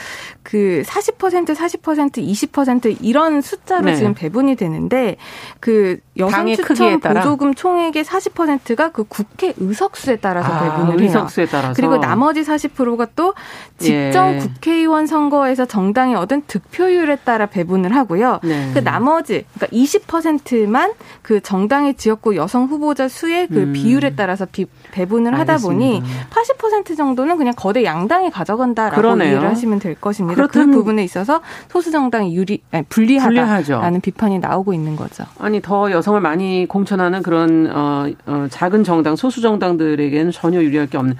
[0.44, 3.96] 그 40%, 40%, 20% 이런 숫자로 네.
[3.96, 5.18] 지금 배분이 되는데
[5.60, 11.08] 그 여성 추천 보조금 총액의 40%가 그 국회 의석수에 따라서 아, 배분을 해요.
[11.08, 11.74] 의석수에 따라서.
[11.74, 13.34] 그리고 나머지 40%가 또
[13.78, 14.40] 직전 예.
[14.40, 18.40] 국회의원 선거에서 정당이 얻은 득표율에 따라 배분을 하고요.
[18.44, 18.72] 네.
[18.74, 23.74] 그 나머지 그러니까 20%만 그 정당의 지역구 여성 후보자 수의 그 음.
[23.74, 25.54] 비율에 따라서 비, 배분을 알겠습니다.
[25.54, 26.04] 하다 보니
[26.94, 29.32] 80% 정도는 그냥 거대 양당이 가져간다라고 그러네요.
[29.32, 30.48] 이해를 하시면 될 것입니다.
[30.48, 34.02] 그 부분에 있어서 소수 정당이 유리 아니, 불리하다라는 불리하죠.
[34.02, 35.26] 비판이 나오고 있는 거죠.
[35.40, 40.98] 아니 더 여성을 많이 공천하는 그런 어, 어, 작은 정당 소수 정당들에게는 전혀 유리할 게
[40.98, 41.16] 없는.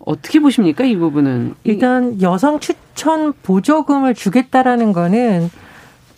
[0.00, 1.54] 어떻게 보십니까 이 부분은?
[1.64, 5.50] 일단 여성 추천 보조금을 주겠다라는 거는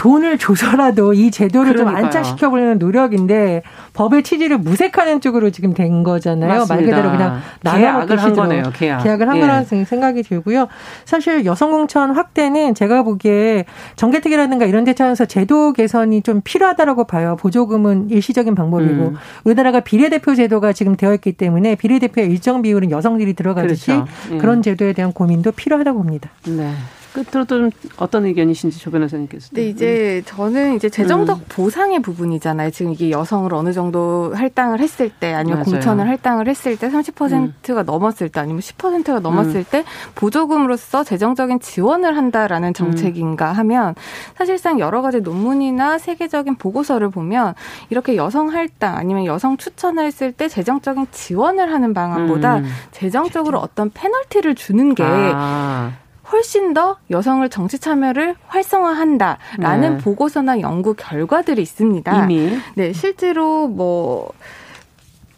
[0.01, 1.97] 돈을 줘서라도 이 제도를 그러니까요.
[1.97, 6.61] 좀 안착시켜보려는 노력인데 법의 취지를 무색하는 쪽으로 지금 된 거잖아요.
[6.61, 6.75] 맞습니다.
[6.75, 8.63] 말 그대로 그냥 계약을 한 거네요.
[8.73, 9.03] 계약.
[9.03, 9.41] 계약을 한 예.
[9.43, 10.69] 거라는 생각이 들고요.
[11.05, 17.37] 사실 여성공천 확대는 제가 보기에 정개특위라든가 이런 데 차원에서 제도 개선이 좀 필요하다라고 봐요.
[17.39, 19.17] 보조금은 일시적인 방법이고 음.
[19.45, 24.07] 우리나라가 비례대표 제도가 지금 되어 있기 때문에 비례대표의 일정 비율은 여성들이 들어가듯이 그렇죠.
[24.33, 24.39] 예.
[24.39, 26.31] 그런 제도에 대한 고민도 필요하다고 봅니다.
[26.47, 26.73] 네.
[27.13, 29.51] 끝으로 좀 어떤 의견이신지 조 변호사님께서.
[29.53, 31.45] 네, 이제 저는 이제 재정적 음.
[31.49, 32.71] 보상의 부분이잖아요.
[32.71, 35.73] 지금 이게 여성을 어느 정도 할당을 했을 때 아니면 맞아요.
[35.73, 37.87] 공천을 할당을 했을 때 30%가 음.
[37.87, 39.65] 넘었을 때 아니면 10%가 넘었을 음.
[39.71, 43.95] 때 보조금으로서 재정적인 지원을 한다라는 정책인가 하면
[44.37, 47.55] 사실상 여러 가지 논문이나 세계적인 보고서를 보면
[47.91, 52.65] 이렇게 여성 할당 아니면 여성 추천을 했을 때 재정적인 지원을 하는 방안보다 음.
[52.93, 55.93] 재정적으로 어떤 페널티를 주는 게 아.
[56.33, 59.99] 훨씬 더 여성을 정치 참여를 활성화한다라는 네.
[59.99, 62.25] 보고서나 연구 결과들이 있습니다.
[62.25, 64.33] 이미 네 실제로 뭐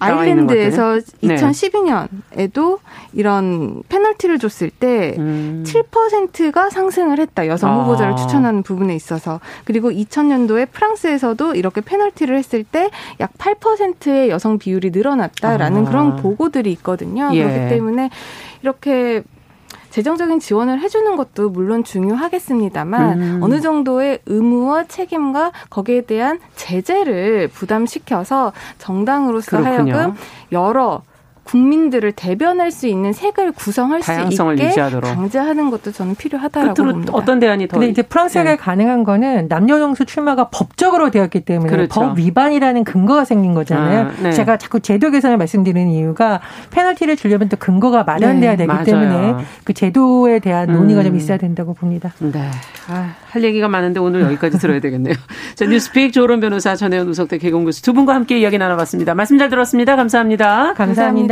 [0.02, 2.78] 아일랜드에서 2012년에도
[3.12, 5.62] 이런 페널티를 줬을 때 음.
[5.64, 7.46] 7%가 상승을 했다.
[7.46, 7.83] 여성 아.
[7.83, 8.16] 후보자를 아.
[8.16, 9.38] 추천하는 부분에 있어서.
[9.64, 15.88] 그리고 2000년도에 프랑스에서도 이렇게 페널티를 했을 때 약 8%의 여성 비율이 늘어났다라는 아.
[15.88, 17.31] 그런 보고들이 있거든요.
[17.35, 17.44] 예.
[17.44, 18.11] 그렇기 때문에
[18.62, 19.22] 이렇게
[19.92, 23.40] 재정적인 지원을 해주는 것도 물론 중요하겠습니다만 음.
[23.42, 29.94] 어느 정도의 의무와 책임과 거기에 대한 제재를 부담시켜서 정당으로서 그렇군요.
[29.94, 30.16] 하여금
[30.50, 31.02] 여러
[31.44, 35.02] 국민들을 대변할 수 있는 색을 구성할 수 있게 유지하도록.
[35.02, 37.12] 강제하는 것도 저는 필요하다라고 봅니다.
[37.14, 37.78] 어떤 대안이 더?
[37.78, 38.57] 근데 이제 프랑스가 네.
[38.57, 42.00] 가능한 거는 남녀정수 출마가 법적으로 되었기 때문에 그렇죠.
[42.00, 44.07] 법 위반이라는 근거가 생긴 거잖아요.
[44.09, 44.33] 아, 네.
[44.33, 48.85] 제가 자꾸 제도 개선을 말씀드리는 이유가 페널티를 주려면 또 근거가 마련돼야 네, 되기 맞아요.
[48.85, 51.07] 때문에 그 제도에 대한 논의가 음.
[51.07, 52.12] 좀 있어야 된다고 봅니다.
[52.20, 52.50] 네.
[52.88, 55.14] 아, 할 얘기가 많은데 오늘 여기까지 들어야 되겠네요.
[55.55, 59.14] 자, 뉴스픽 조론 변호사 전혜원 우석대 개공 교수 두 분과 함께 이야기 나눠봤습니다.
[59.14, 59.96] 말씀 잘 들었습니다.
[59.96, 60.74] 감사합니다.
[60.74, 61.32] 감사합니다.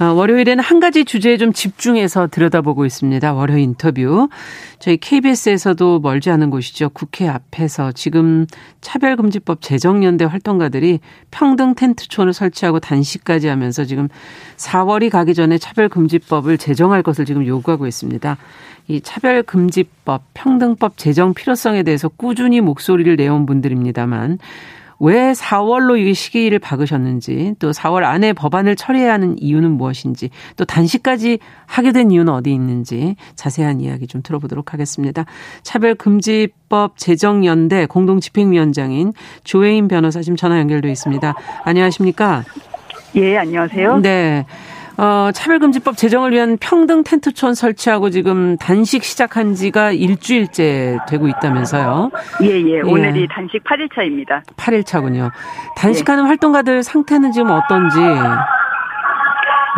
[0.00, 3.34] 어, 월요일에는 한 가지 주제에 좀 집중해서 들여다보고 있습니다.
[3.34, 4.30] 월요 인터뷰.
[4.78, 6.88] 저희 KBS에서도 멀지 않은 곳이죠.
[6.88, 8.46] 국회 앞에서 지금
[8.80, 14.08] 차별금지법 제정연대 활동가들이 평등 텐트촌을 설치하고 단식까지 하면서 지금
[14.56, 18.38] 4월이 가기 전에 차별금지법을 제정할 것을 지금 요구하고 있습니다.
[18.88, 24.38] 이 차별금지법, 평등법 제정 필요성에 대해서 꾸준히 목소리를 내온 분들입니다만
[25.00, 31.38] 왜 4월로 이 시기를 박으셨는지 또 4월 안에 법안을 처리해야 하는 이유는 무엇인지 또 단식까지
[31.66, 35.24] 하게 된 이유는 어디 있는지 자세한 이야기 좀 들어보도록 하겠습니다.
[35.62, 41.34] 차별금지법 제정연대 공동집행위원장인 조혜인 변호사 지금 전화 연결돼 있습니다.
[41.64, 42.44] 안녕하십니까?
[43.16, 44.00] 예, 안녕하세요.
[44.00, 44.44] 네.
[44.96, 52.10] 어, 차별금지법 제정을 위한 평등 텐트촌 설치하고 지금 단식 시작한 지가 일주일째 되고 있다면서요.
[52.42, 52.70] 예, 예.
[52.76, 52.80] 예.
[52.80, 54.42] 오늘이 단식 8일차입니다.
[54.56, 55.30] 8일차군요.
[55.76, 56.28] 단식하는 예.
[56.28, 57.98] 활동가들 상태는 지금 어떤지.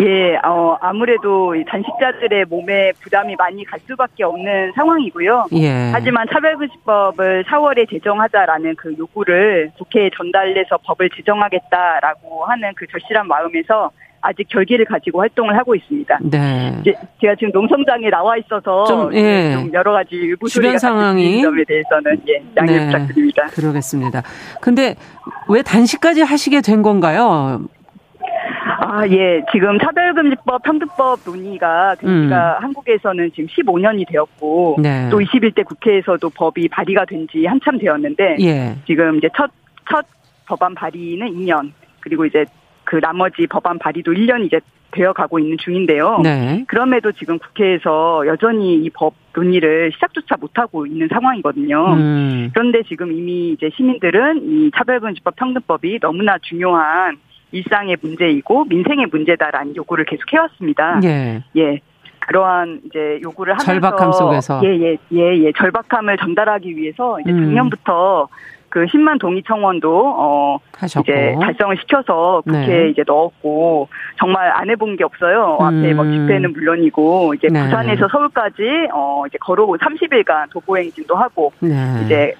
[0.00, 5.46] 예, 어, 아무래도 단식자들의 몸에 부담이 많이 갈 수밖에 없는 상황이고요.
[5.52, 5.90] 예.
[5.92, 13.90] 하지만 차별금지법을 4월에 제정하자라는 그 요구를 국회에 전달해서 법을 제정하겠다라고 하는 그 절실한 마음에서
[14.22, 16.18] 아직 결기를 가지고 활동을 하고 있습니다.
[16.22, 16.76] 네.
[16.80, 19.52] 이제 제가 지금 농성장에 나와 있어서 좀, 예.
[19.52, 22.86] 좀 여러 가지 일부 주변 상황이 점에 대해서는 예, 양해 네.
[22.86, 23.46] 부탁드립니다.
[23.48, 24.22] 그러겠습니다.
[24.60, 24.94] 근데
[25.48, 27.66] 왜 단식까지 하시게 된 건가요?
[28.84, 29.42] 아, 예.
[29.52, 32.64] 지금 차별금지법, 평등법 논의가 그러니까 음.
[32.64, 35.08] 한국에서는 지금 15년이 되었고 네.
[35.10, 38.76] 또 21대 국회에서도 법이 발의가 된 지 한참 되었는데 예.
[38.86, 39.50] 지금 이제 첫,
[39.90, 40.04] 첫
[40.46, 42.44] 법안 발의는 2년 그리고 이제
[42.84, 44.60] 그 나머지 법안 발의도 1년 이제
[44.92, 46.18] 되어 가고 있는 중인데요.
[46.22, 46.64] 네.
[46.68, 51.94] 그럼에도 지금 국회에서 여전히 이 법 논의를 시작조차 못하고 있는 상황이거든요.
[51.94, 52.50] 음.
[52.52, 57.16] 그런데 지금 이미 이제 시민들은 이 차별금지법 평등법이 너무나 중요한
[57.50, 61.00] 일상의 문제이고 민생의 문제다라는 요구를 계속 해왔습니다.
[61.04, 61.42] 예.
[61.56, 61.80] 예.
[62.20, 67.44] 그러한 이제 요구를 하면서 절박함 속에서 예예예 예, 예, 절박함을 전달하기 위해서 이제 음.
[67.46, 68.28] 작년부터
[68.72, 71.02] 그 10만 동의 청원도 어 하셨고.
[71.02, 72.88] 이제 달성을 시켜서 국회에 네.
[72.88, 73.86] 이제 넣었고
[74.18, 75.58] 정말 안 해본 게 없어요.
[75.60, 75.66] 음.
[75.66, 77.64] 앞에 뭐 집회는 물론이고 이제 네.
[77.64, 82.00] 부산에서 서울까지 어 이제 걸어온 30일간 도보 행진도 하고 네.
[82.02, 82.34] 이제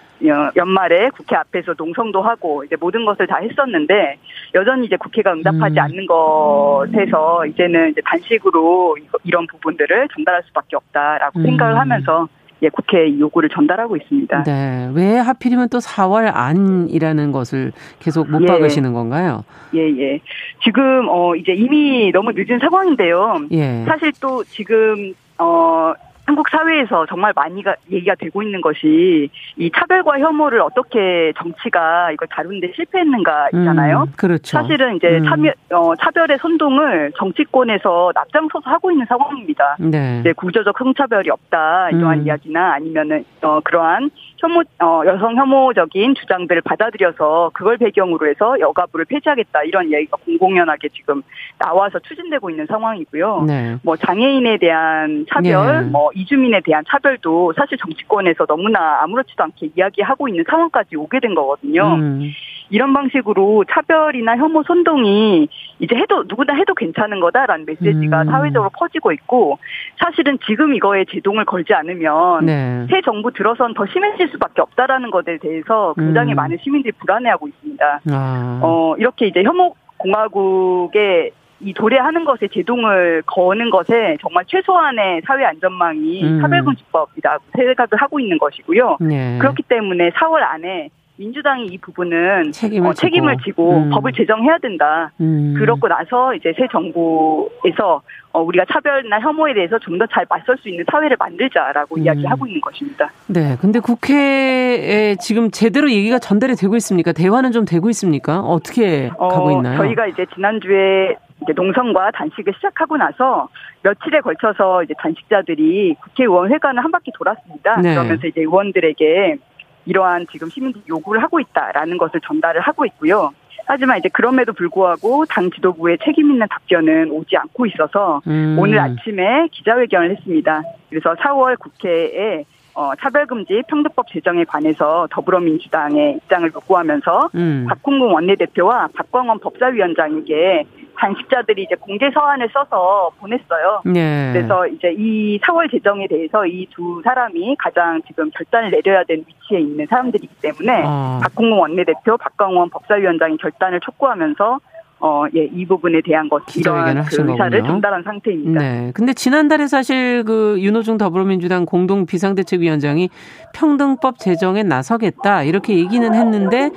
[0.57, 4.17] 연말에 국회 앞에서 농성도 하고 이제 모든 것을 다 했었는데
[4.55, 5.79] 여전히 이제 국회가 응답하지 음.
[5.81, 11.45] 않는 것에서 이제는 이제 단식으로 이런 부분들을 전달할 수밖에 없다라고 음.
[11.45, 12.27] 생각을 하면서
[12.63, 14.45] 예, 국회 요구를 전달하고 있습니다.
[14.45, 14.91] 네.
[14.95, 18.47] 왜 하필이면 또 4월 안이라는 것을 계속 못 예.
[18.47, 19.45] 박으시는 건가요?
[19.75, 20.21] 예, 예.
[20.63, 23.47] 지금, 어, 이제 이미 너무 늦은 상황인데요.
[23.51, 23.85] 예.
[23.87, 25.93] 사실 또 지금, 어,
[26.25, 32.73] 한국 사회에서 정말 많이가 얘기가 되고 있는 것이 이 차별과 혐오를 어떻게 정치가 이걸 다루는데
[32.77, 34.03] 실패했는가 있잖아요.
[34.03, 34.59] 음, 그렇죠.
[34.59, 35.25] 사실은 이제 음.
[35.25, 39.77] 차별, 어, 차별의 선동을 정치권에서 납장서서 하고 있는 상황입니다.
[39.81, 40.21] 네.
[40.21, 42.27] 이제 구조적 성차별이 없다 이러한 음.
[42.27, 44.11] 이야기나 아니면은 어, 그러한
[44.43, 51.23] 혐오 어, 여성 혐오적인 주장들을 받아들여서 그걸 배경으로 해서 여가부를 폐지하겠다 이런 이야기가 공공연하게 지금
[51.59, 53.45] 나와서 추진되고 있는 상황이고요.
[53.47, 53.77] 네.
[53.85, 55.91] 뭐 장애인에 대한 차별, 네.
[55.91, 61.95] 뭐 이주민에 대한 차별도 사실 정치권에서 너무나 아무렇지도 않게 이야기하고 있는 상황까지 오게 된 거거든요.
[61.95, 62.33] 음.
[62.73, 65.47] 이런 방식으로 차별이나 혐오 선동이
[65.79, 68.27] 이제 해도 누구나 해도 괜찮은 거다라는 메시지가 음.
[68.29, 69.59] 사회적으로 퍼지고 있고
[69.99, 72.87] 사실은 지금 이거에 제동을 걸지 않으면 네.
[72.89, 76.37] 새 정부 들어선 더 심해질 수밖에 없다라는 것에 대해서 굉장히 음.
[76.37, 78.01] 많은 시민들이 불안해하고 있습니다.
[78.11, 78.61] 아.
[78.63, 86.25] 어 이렇게 이제 혐오 공화국의 이 도래하는 것에 제동을 거는 것에 정말 최소한의 사회 안전망이
[86.25, 86.41] 음.
[86.41, 88.99] 차별금지법이라고 생각을 하고 있는 것이고요.
[89.01, 89.39] 네.
[89.39, 90.91] 그렇기 때문에 4월 안에
[91.27, 93.91] 민주당이 이 부분은 책임을, 어, 책임을 지고, 음.
[93.91, 95.13] 법을 제정해야 된다.
[95.21, 95.55] 음.
[95.57, 100.69] 그렇고 나서 이제 새 정부에서 어, 우리가 차별이나 혐오에 대해서 좀 더 잘 맞설 수
[100.69, 102.03] 있는 사회를 만들자라고 음.
[102.03, 103.11] 이야기하고 있는 것입니다.
[103.29, 103.57] 네.
[103.61, 107.13] 근데 국회에 지금 제대로 얘기가 전달이 되고 있습니까?
[107.13, 108.41] 대화는 좀 되고 있습니까?
[108.41, 109.77] 어떻게 어, 가고 있나요?
[109.79, 113.49] 저희가 이제 지난주에 이제 농성과 단식을 시작하고 나서
[113.83, 117.81] 며칠에 걸쳐서 이제 단식자들이 국회의원 회관을 한 바퀴 돌았습니다.
[117.81, 117.95] 네.
[117.95, 119.37] 그러면서 이제 의원들에게
[119.87, 123.33] 이러한 지금 시민들이 요구를 하고 있다라는 것을 전달을 하고 있고요.
[123.67, 128.57] 하지만 이제 그럼에도 불구하고 당 지도부의 책임 있는 답변은 오지 않고 있어서 음.
[128.59, 130.63] 오늘 아침에 기자회견을 했습니다.
[130.91, 137.67] 그래서 4월 국회에 어, 차별금지 평등법 제정에 관해서 더불어민주당의 입장을 요구하면서 음.
[137.69, 140.65] 박홍근 원내대표와 박광원 법사위원장에게
[140.97, 143.83] 단식자들이 이제 공개 서한을 써서 보냈어요.
[143.85, 144.31] 네.
[144.33, 149.61] 그래서 이제 이 4월 제정에 대해서 이 두 사람이 가장 지금 결단을 내려야 되는 위치에
[149.61, 151.21] 있는 사람들이기 때문에 어.
[151.23, 154.61] 박홍근 원내대표, 박광원 법사위원장이 결단을 촉구하면서
[155.05, 157.67] 어, 예, 이 부분에 대한 것, 이러한 그 의사를 거군요.
[157.67, 158.61] 전달한 상태입니다.
[158.61, 158.93] 네.
[158.95, 163.09] 근데 지난달에 사실 그 윤호중 더불어민주당 공동 비상대책위원장이
[163.53, 166.71] 평등법 제정에 나서겠다, 이렇게 얘기는 했는데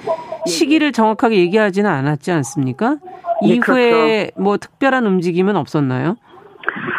[0.48, 2.98] 시기를 정확하게 얘기하지는 않았지 않습니까?
[3.44, 3.92] 네, 이후에
[4.32, 4.42] 그렇죠.
[4.42, 6.16] 뭐 특별한 움직임은 없었나요?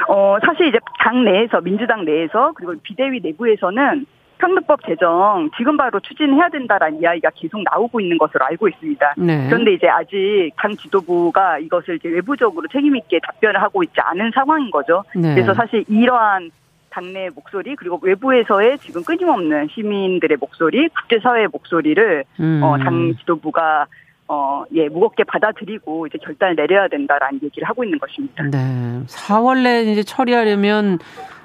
[0.09, 4.07] 어, 사실 이제 당 내에서, 민주당 내에서, 그리고 비대위 내부에서는
[4.39, 9.15] 평등법 제정 지금 바로 추진해야 된다라는 이야기가 계속 나오고 있는 것으로 알고 있습니다.
[9.19, 9.47] 네.
[9.49, 14.71] 그런데 이제 아직 당 지도부가 이것을 이제 외부적으로 책임 있게 답변을 하고 있지 않은 상황인
[14.71, 15.05] 거죠.
[15.15, 15.35] 네.
[15.35, 16.51] 그래서 사실 이러한
[16.91, 22.61] 당내 목소리 그리고 외부에서의 지금 끊임없는 시민들의 목소리, 국제사회의 목소리를 음.
[22.63, 23.87] 어, 당 지도부가
[24.29, 28.43] 어, 예, 무겁게 받아들이고 이제 결단을 내려야 된다라는 얘기를 하고 있는 것입니다.
[28.45, 29.05] 네.
[29.07, 30.99] 4월 내 이제 처리하려면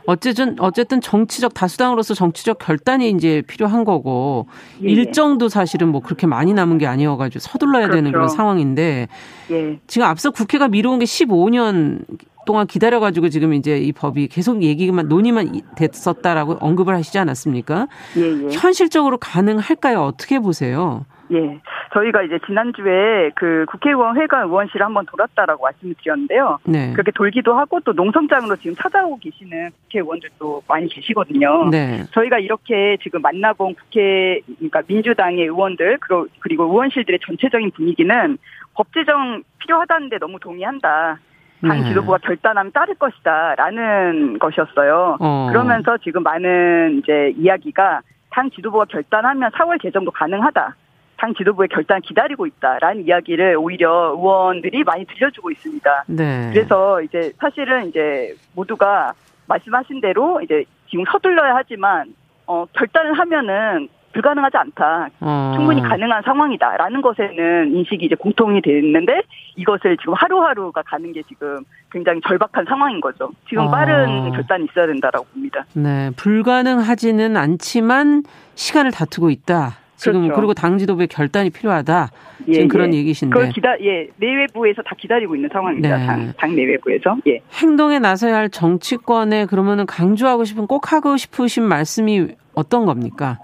[0.06, 4.48] 어쨌든 어쨌든 정치적 다수당으로서 정치적 결단이 이제 필요한 거고
[4.84, 4.90] 예.
[4.90, 7.96] 일정도 사실은 뭐 그렇게 많이 남은 게 아니어가지고 서둘러야 그렇죠.
[7.98, 9.08] 되는 그런 상황인데
[9.52, 9.80] 예.
[9.88, 12.06] 지금 앞서 국회가 미뤄온 게 15년
[12.46, 17.88] 동안 기다려가지고 지금 이제 이 법이 계속 얘기만 논의만 됐었다라고 언급을 하시지 않았습니까?
[18.18, 18.48] 예, 예.
[18.52, 20.02] 현실적으로 가능할까요?
[20.02, 21.06] 어떻게 보세요?
[21.32, 21.60] 예.
[21.94, 26.60] 저희가 이제 지난주에 그 국회의원 회관 의원실을 한번 돌았다라고 말씀을 드렸는데요.
[26.66, 26.92] 네.
[26.94, 31.70] 그렇게 돌기도 하고 또 농성장으로 지금 찾아오고 계시는 국회의원들도 많이 계시거든요.
[31.70, 32.04] 네.
[32.12, 38.38] 저희가 이렇게 지금 만나본 국회, 그러니까 민주당의 의원들, 그리고, 그리고 의원실들의 전체적인 분위기는
[38.74, 41.20] 법 제정 필요하다는데 너무 동의한다.
[41.62, 41.90] 당 네.
[41.90, 45.18] 지도부가 결단하면 따를 것이다 라는 것이었어요.
[45.20, 45.48] 어.
[45.52, 50.76] 그러면서 지금 많은 이제 이야기가 당 지도부가 결단하면 4월 개정도 가능하다.
[51.22, 56.06] 당 지도부의 결단을 기다리고 있다라는 이야기를 오히려 의원들이 많이 들려주고 있습니다.
[56.08, 56.50] 네.
[56.52, 59.14] 그래서 이제 사실은 이제 모두가
[59.46, 62.16] 말씀하신 대로 이제 지금 서둘러야 하지만
[62.48, 65.10] 어 결단을 하면은 불가능하지 않다.
[65.22, 65.54] 어.
[65.56, 69.22] 충분히 가능한 상황이다라는 것에는 인식이 이제 공통이 됐는데
[69.58, 73.30] 이것을 지금 하루하루가 가는 게 지금 굉장히 절박한 상황인 거죠.
[73.48, 73.72] 지금 어.
[73.72, 75.66] 빠른 결단이 있어야 된다라고 봅니다.
[75.76, 78.24] 네, 불가능하지는 않지만
[78.56, 79.81] 시간을 다투고 있다.
[80.02, 80.36] 지금 그렇죠.
[80.36, 82.10] 그리고 당 지도부의 결단이 필요하다.
[82.48, 82.98] 예, 지금 그런 예.
[82.98, 83.40] 얘기신데.
[83.40, 85.98] 그 기다 예 내외부에서 다 기다리고 있는 상황입니다.
[85.98, 86.06] 네.
[86.06, 87.18] 당, 당 내외부에서.
[87.28, 87.40] 예.
[87.54, 93.38] 행동에 나서야 할 정치권에 그러면은 강조하고 싶은 꼭 하고 싶으신 말씀이 어떤 겁니까?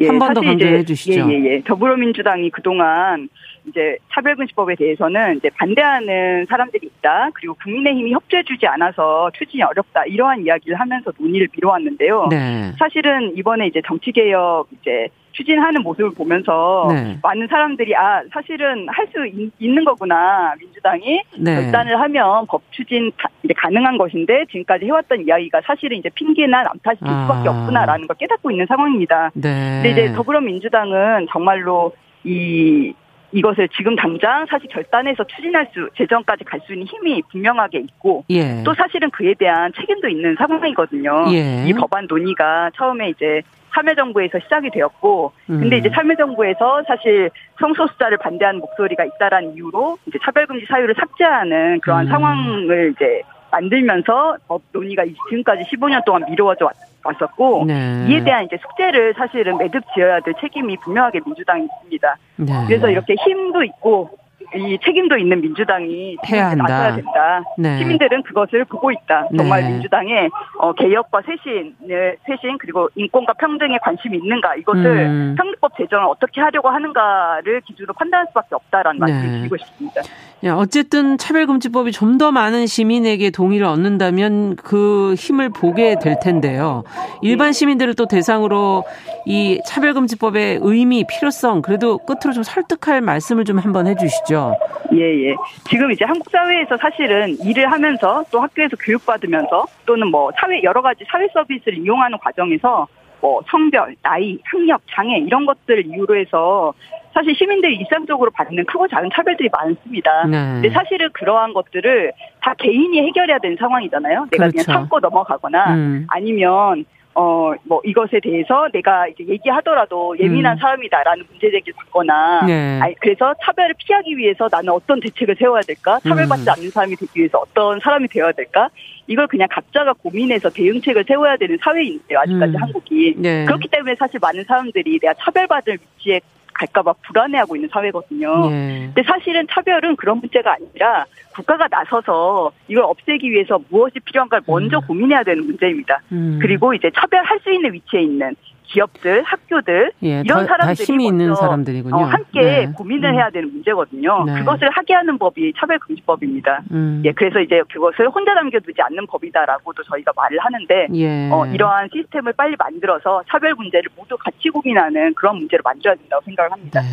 [0.00, 1.20] 예, 한번 더 강조해 주시죠.
[1.30, 1.62] 예, 예, 예.
[1.62, 3.28] 더불어민주당이 그동안
[3.68, 7.30] 이제 차별금지법에 대해서는 이제 반대하는 사람들이 있다.
[7.34, 10.04] 그리고 국민의힘이 협조해주지 않아서 추진이 어렵다.
[10.06, 12.26] 이러한 이야기를 하면서 논의를 미뤄왔는데요.
[12.28, 12.72] 네.
[12.76, 17.18] 사실은 이번에 이제 정치개혁 이제 추진하는 모습을 보면서 네.
[17.22, 19.26] 많은 사람들이 아 사실은 할 수
[19.58, 21.54] 있는 거구나 민주당이 네.
[21.56, 27.08] 결단을 하면 법 추진 이제 가능한 것인데 지금까지 해왔던 이야기가 사실은 이제 핑계나 남탓이 될
[27.08, 27.52] 수밖에 아.
[27.52, 29.30] 없구나라는 걸 깨닫고 있는 상황입니다.
[29.34, 29.82] 네.
[29.82, 31.92] 근데 이제 더불어민주당은 정말로
[32.24, 32.94] 이
[33.32, 38.62] 이것을 지금 당장 사실 결단해서 추진할 수 재정까지 갈 수 있는 힘이 분명하게 있고 예.
[38.62, 41.24] 또 사실은 그에 대한 책임도 있는 상황이거든요.
[41.32, 41.64] 예.
[41.66, 43.42] 이 법안 논의가 처음에 이제
[43.74, 45.78] 참여정부에서 시작이 되었고, 근데 음.
[45.78, 47.30] 이제 참여정부에서 사실
[47.60, 52.10] 성소 수자를 반대하는 목소리가 있다라는 이유로 이제 차별금지 사유를 삭제하는 그러한 음.
[52.10, 56.70] 상황을 이제 만들면서 법 논의가 지금까지 15년 동안 미뤄져
[57.04, 58.06] 왔었고 네.
[58.08, 62.16] 이에 대한 이제 숙제를 사실은 매듭 지어야 될 책임이 분명하게 민주당이 있습니다.
[62.36, 62.52] 네.
[62.66, 64.10] 그래서 이렇게 힘도 있고
[64.54, 66.94] 이 책임도 있는 민주당이 해야 한다.
[66.94, 67.42] 된다.
[67.56, 67.78] 네.
[67.78, 69.28] 시민들은 그것을 보고 있다.
[69.36, 69.70] 정말 네.
[69.70, 75.34] 민주당의 어, 개혁과 쇄신을 쇄신 그리고 인권과 평등에 관심이 있는가 이것을 음.
[75.36, 79.12] 평등법 제정을 어떻게 하려고 하는가를 기준으로 판단할 수밖에 없다라는 네.
[79.12, 80.02] 말씀을 드리고 싶습니다.
[80.44, 86.84] 야, 어쨌든 차별금지법이 좀 더 많은 시민에게 동의를 얻는다면 그 힘을 보게 될 텐데요.
[87.22, 88.84] 일반 시민들을 또 대상으로
[89.24, 94.54] 이 차별금지법의 의미, 필요성 그래도 끝으로 좀 설득할 말씀을 좀 한번 해주시죠.
[94.92, 95.34] 예, 예.
[95.68, 101.04] 지금 이제 한국 사회에서 사실은 일을 하면서 또 학교에서 교육받으면서 또는 뭐 사회 여러 가지
[101.08, 102.86] 사회 서비스를 이용하는 과정에서
[103.22, 106.74] 뭐 성별, 나이, 학력, 장애 이런 것들을 이유로 해서
[107.12, 110.24] 사실 시민들이 일상적으로 받는 크고 작은 차별들이 많습니다.
[110.26, 110.38] 네.
[110.54, 114.28] 근데 사실은 그러한 것들을 다 개인이 해결해야 되는 상황이잖아요.
[114.30, 114.64] 내가 그렇죠.
[114.64, 116.06] 그냥 참고 넘어가거나 음.
[116.08, 116.84] 아니면
[117.14, 120.58] 어, 뭐, 이것에 대해서 내가 이제 얘기하더라도 예민한 음.
[120.58, 122.80] 사람이다라는 문제제기를 받거나, 네.
[122.80, 126.00] 아니, 그래서 차별을 피하기 위해서 나는 어떤 대책을 세워야 될까?
[126.00, 126.48] 차별받지 음.
[126.48, 128.70] 않는 사람이 되기 위해서 어떤 사람이 되어야 될까?
[129.06, 132.62] 이걸 그냥 각자가 고민해서 대응책을 세워야 되는 사회인데요, 아직까지 음.
[132.62, 133.14] 한국이.
[133.18, 133.44] 네.
[133.44, 136.20] 그렇기 때문에 사실 많은 사람들이 내가 차별받을 위치에
[136.62, 138.50] 갈까봐 불안해하고 있는 사회거든요.
[138.50, 138.90] 예.
[138.94, 141.04] 근데 사실은 차별은 그런 문제가 아니라
[141.34, 144.86] 국가가 나서서 이걸 없애기 위해서 무엇이 필요한가를 먼저 음.
[144.86, 146.00] 고민해야 되는 문제입니다.
[146.12, 146.38] 음.
[146.40, 148.34] 그리고 이제 차별할 수 있는 위치에 있는
[148.72, 151.94] 기업들, 학교들 예, 이런 다, 사람들이 다 힘이 있는 사람들이군요.
[151.94, 152.72] 어, 함께 네.
[152.72, 153.14] 고민을 음.
[153.14, 154.24] 해야 되는 문제거든요.
[154.24, 154.38] 네.
[154.38, 156.62] 그것을 하게 하는 법이 차별금지법입니다.
[156.72, 157.02] 음.
[157.04, 161.30] 예, 그래서 이제 그것을 혼자 남겨두지 않는 법이다라고도 저희가 말을 하는데 예.
[161.30, 166.52] 어, 이러한 시스템을 빨리 만들어서 차별 문제를 모두 같이 고민하는 그런 문제를 만들어야 된다고 생각을
[166.52, 166.80] 합니다.
[166.80, 166.88] 네.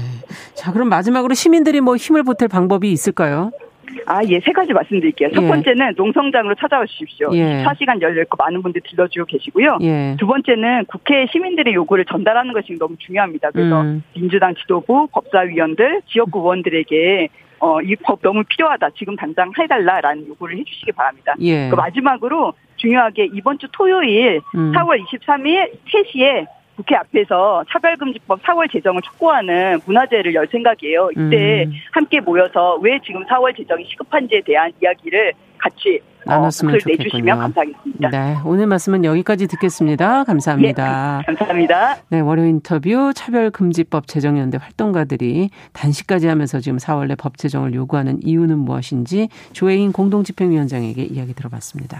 [0.53, 3.51] 자, 그럼 마지막으로 시민들이 뭐 힘을 보탤 방법이 있을까요?
[4.05, 5.29] 아, 예, 세 가지 말씀드릴게요.
[5.33, 5.47] 첫 예.
[5.47, 7.29] 번째는 농성장으로 찾아와 주십시오.
[7.33, 7.63] 예.
[7.63, 9.77] 24시간 열려있고 많은 분들 들러주고 계시고요.
[9.81, 10.15] 예.
[10.19, 13.51] 두 번째는 국회 시민들의 요구를 전달하는 것이 너무 중요합니다.
[13.51, 14.03] 그래서 음.
[14.15, 17.29] 민주당 지도부, 법사위원들, 지역구 의원들에게
[17.61, 18.91] 어, 이 법 너무 필요하다.
[18.97, 21.35] 지금 당장 해달라라는 요구를 해주시기 바랍니다.
[21.41, 21.69] 예.
[21.69, 24.71] 그 마지막으로 중요하게 이번 주 토요일 음.
[24.73, 26.45] 4월 23일 3시에
[26.79, 31.09] 국회 앞에서 차별금지법 4월 제정을 촉구하는 문화제를 열 생각이에요.
[31.11, 31.73] 이때 음.
[31.91, 37.03] 함께 모여서 왜 지금 4월 제정이 시급한지에 대한 이야기를 같이 어, 나눴으면 어, 좋겠군요.
[37.03, 38.09] 내주시면 감사하겠습니다.
[38.11, 40.23] 네, 오늘 말씀은 여기까지 듣겠습니다.
[40.23, 41.17] 감사합니다.
[41.17, 41.97] 네, 감사합니다.
[42.11, 48.57] 네, 월요 인터뷰 차별금지법 제정연대 활동가들이 단식까지 하면서 지금 4월 내 법 제정을 요구하는 이유는
[48.59, 51.99] 무엇인지 조혜인 공동집행위원장에게 이야기 들어봤습니다.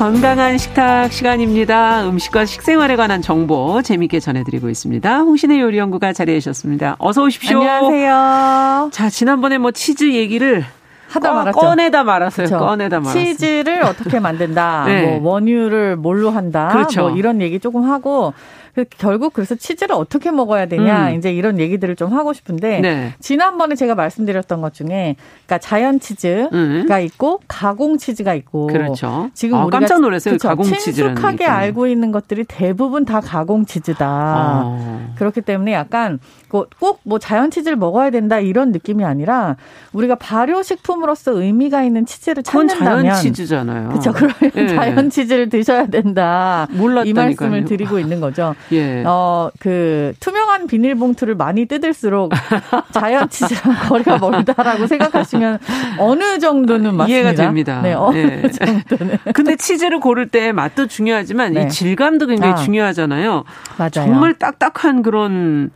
[0.00, 2.08] 건강한 식탁 시간입니다.
[2.08, 5.18] 음식과 식생활에 관한 정보 재미있게 전해드리고 있습니다.
[5.18, 6.96] 홍신의 요리연구가 자리해 주셨습니다.
[6.98, 7.58] 어서 오십시오.
[7.58, 8.88] 안녕하세요.
[8.94, 10.64] 자, 지난번에 뭐 치즈 얘기를
[11.08, 11.58] 하다 말았죠.
[11.58, 12.46] 꺼내다 말았어요.
[12.46, 12.64] 그렇죠.
[12.64, 13.24] 꺼내다 말았어요.
[13.24, 14.84] 치즈를 어떻게 만든다.
[14.88, 15.18] 네.
[15.18, 16.70] 뭐 원유를 뭘로 한다.
[16.72, 17.02] 그렇죠.
[17.02, 18.59] 뭐 이런 얘기 조금 하고 그
[18.98, 21.18] 결국 그래서 치즈를 어떻게 먹어야 되냐 음.
[21.18, 23.14] 이제 이런 얘기들을 좀 하고 싶은데 네.
[23.20, 25.16] 지난번에 제가 말씀드렸던 것 중에
[25.46, 26.86] 그러니까 자연 치즈가 음.
[27.02, 29.30] 있고 가공 치즈가 있고 그렇죠.
[29.34, 30.32] 지금 아, 우리가 깜짝 놀랐어요.
[30.32, 30.48] 그렇죠.
[30.48, 34.06] 가공 치즈라는 친숙하게 알고 있는 것들이 대부분 다 가공 치즈다.
[34.08, 35.14] 아.
[35.16, 36.18] 그렇기 때문에 약간
[36.48, 36.70] 꼭
[37.04, 39.56] 뭐 자연 치즈를 먹어야 된다 이런 느낌이 아니라
[39.92, 43.88] 우리가 발효 식품으로서 의미가 있는 치즈를 찾는다면 자연 치즈잖아요.
[43.88, 44.12] 그렇죠.
[44.12, 44.68] 그러면 네.
[44.68, 46.68] 자연 치즈를 드셔야 된다.
[46.70, 47.10] 몰랐다니까요.
[47.10, 48.54] 이 말씀을 드리고 있는 거죠.
[48.72, 49.02] 예.
[49.06, 52.32] 어, 그 투명한 비닐봉투를 많이 뜯을수록
[52.92, 55.58] 자연 치즈랑 거리가 멀다라고 생각하시면
[55.98, 57.08] 어느 정도는 맞습니다.
[57.08, 57.80] 이해가 됩니다.
[57.82, 58.48] 네, 어느 예.
[58.48, 59.18] 정도는.
[59.34, 61.62] 근데 치즈를 고를 때 맛도 중요하지만 네.
[61.64, 62.56] 이 질감도 굉장히 아.
[62.56, 63.44] 중요하잖아요.
[63.76, 63.90] 맞아요.
[63.90, 65.70] 정말 딱딱한 그런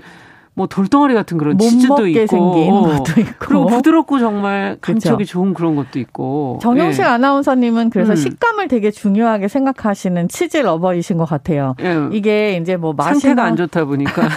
[0.57, 5.33] 뭐 돌덩어리 같은 그런 치즈도 있고, 생긴 것도 있고, 그리고 부드럽고 정말 감촉이 그렇죠.
[5.33, 6.61] 좋은 그런 것도 있고.
[6.63, 7.09] 정영식 예.
[7.09, 8.17] 아나운서님은 그래서 음.
[8.17, 11.75] 식감을 되게 중요하게 생각하시는 치즈 러버이신 것 같아요.
[11.81, 12.09] 예.
[12.13, 14.29] 이게 이제 뭐 맛이 상태가 안 좋다 보니까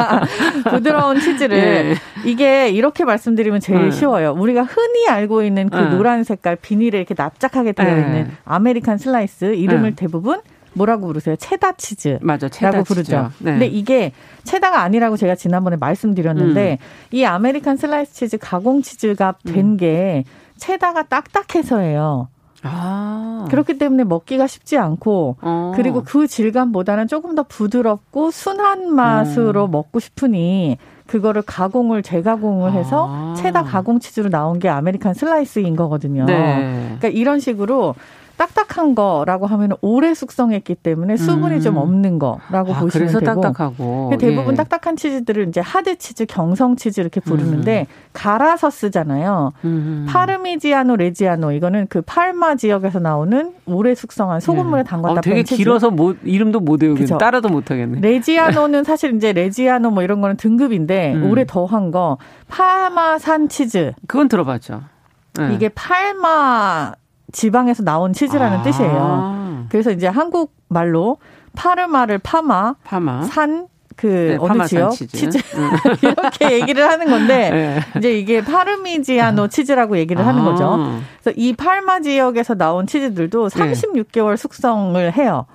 [0.68, 1.94] 부드러운 치즈를 예.
[2.24, 3.90] 이게 이렇게 말씀드리면 제일 예.
[3.92, 4.34] 쉬워요.
[4.36, 5.82] 우리가 흔히 알고 있는 그 예.
[5.84, 8.26] 노란 색깔 비닐에 이렇게 납작하게 있는 예.
[8.44, 10.40] American slice 이름을 대부분
[10.74, 11.36] 뭐라고 부르세요?
[11.36, 12.18] 체다 치즈.
[12.22, 13.30] 맞아, 체다 부르죠.
[13.38, 13.52] 네.
[13.52, 14.12] 근데 이게
[14.44, 17.16] 체다가 아니라고 제가 지난번에 말씀드렸는데 음.
[17.16, 20.30] 이 American slice 치즈 가공 치즈가 된게 음.
[20.56, 22.28] 체다가 딱딱해서예요.
[22.64, 23.46] 아.
[23.50, 25.72] 그렇기 때문에 먹기가 쉽지 않고 어.
[25.74, 29.72] 그리고 그 질감보다는 조금 더 부드럽고 순한 맛으로 음.
[29.72, 33.34] 먹고 싶으니 그거를 가공을 재가공을 해서 아.
[33.36, 36.24] 체다 가공 치즈로 나온 게 American slice인 거거든요.
[36.24, 36.96] 네.
[36.98, 37.94] 그러니까 이런 식으로
[38.42, 41.60] 딱딱한 거라고 하면 오래 숙성했기 때문에 수분이 음.
[41.60, 43.40] 좀 없는 거라고 아, 보시면 그래서 되고.
[43.40, 44.12] 딱딱하고.
[44.18, 44.56] 대부분 예.
[44.56, 48.10] 딱딱한 치즈들을 이제 hard 치즈, 경성 치즈 이렇게 부르는데 음.
[48.12, 49.52] 갈아서 쓰잖아요.
[49.64, 50.06] 음.
[50.08, 54.84] Parmigiano Reggiano 이거는 그 파르마 지역에서 나오는 오래 숙성한 소금물에 예.
[54.84, 55.56] 담갔다 어, 되게 치즈.
[55.56, 57.18] 길어서 못, 이름도 못 외우겠네.
[57.18, 58.00] 따라도 못 하겠네.
[58.00, 61.30] Reggiano는 사실 이제 레지아노 뭐 이런 거는 등급인데 음.
[61.30, 62.18] 오래 더한 거
[62.48, 63.92] 파마산 치즈.
[64.08, 64.82] 그건 들어봤죠.
[65.38, 65.54] 네.
[65.54, 66.92] 이게 팔마
[67.32, 68.62] 지방에서 나온 치즈라는 아.
[68.62, 69.66] 뜻이에요.
[69.70, 71.16] 그래서 이제 한국 말로
[71.54, 73.22] 파르마를 파마, 파마.
[73.24, 73.66] 산,
[73.96, 75.38] 그 네, 어느 지역 치즈, 치즈.
[75.56, 75.70] 음.
[76.02, 77.50] 이렇게 얘기를 하는 건데
[77.92, 77.98] 네.
[77.98, 80.28] 이제 이게 파르미지아노 치즈라고 얘기를 아.
[80.28, 80.78] 하는 거죠.
[81.22, 85.46] 그래서 이 팔마 지역에서 나온 치즈들도 36개월 숙성을 해요.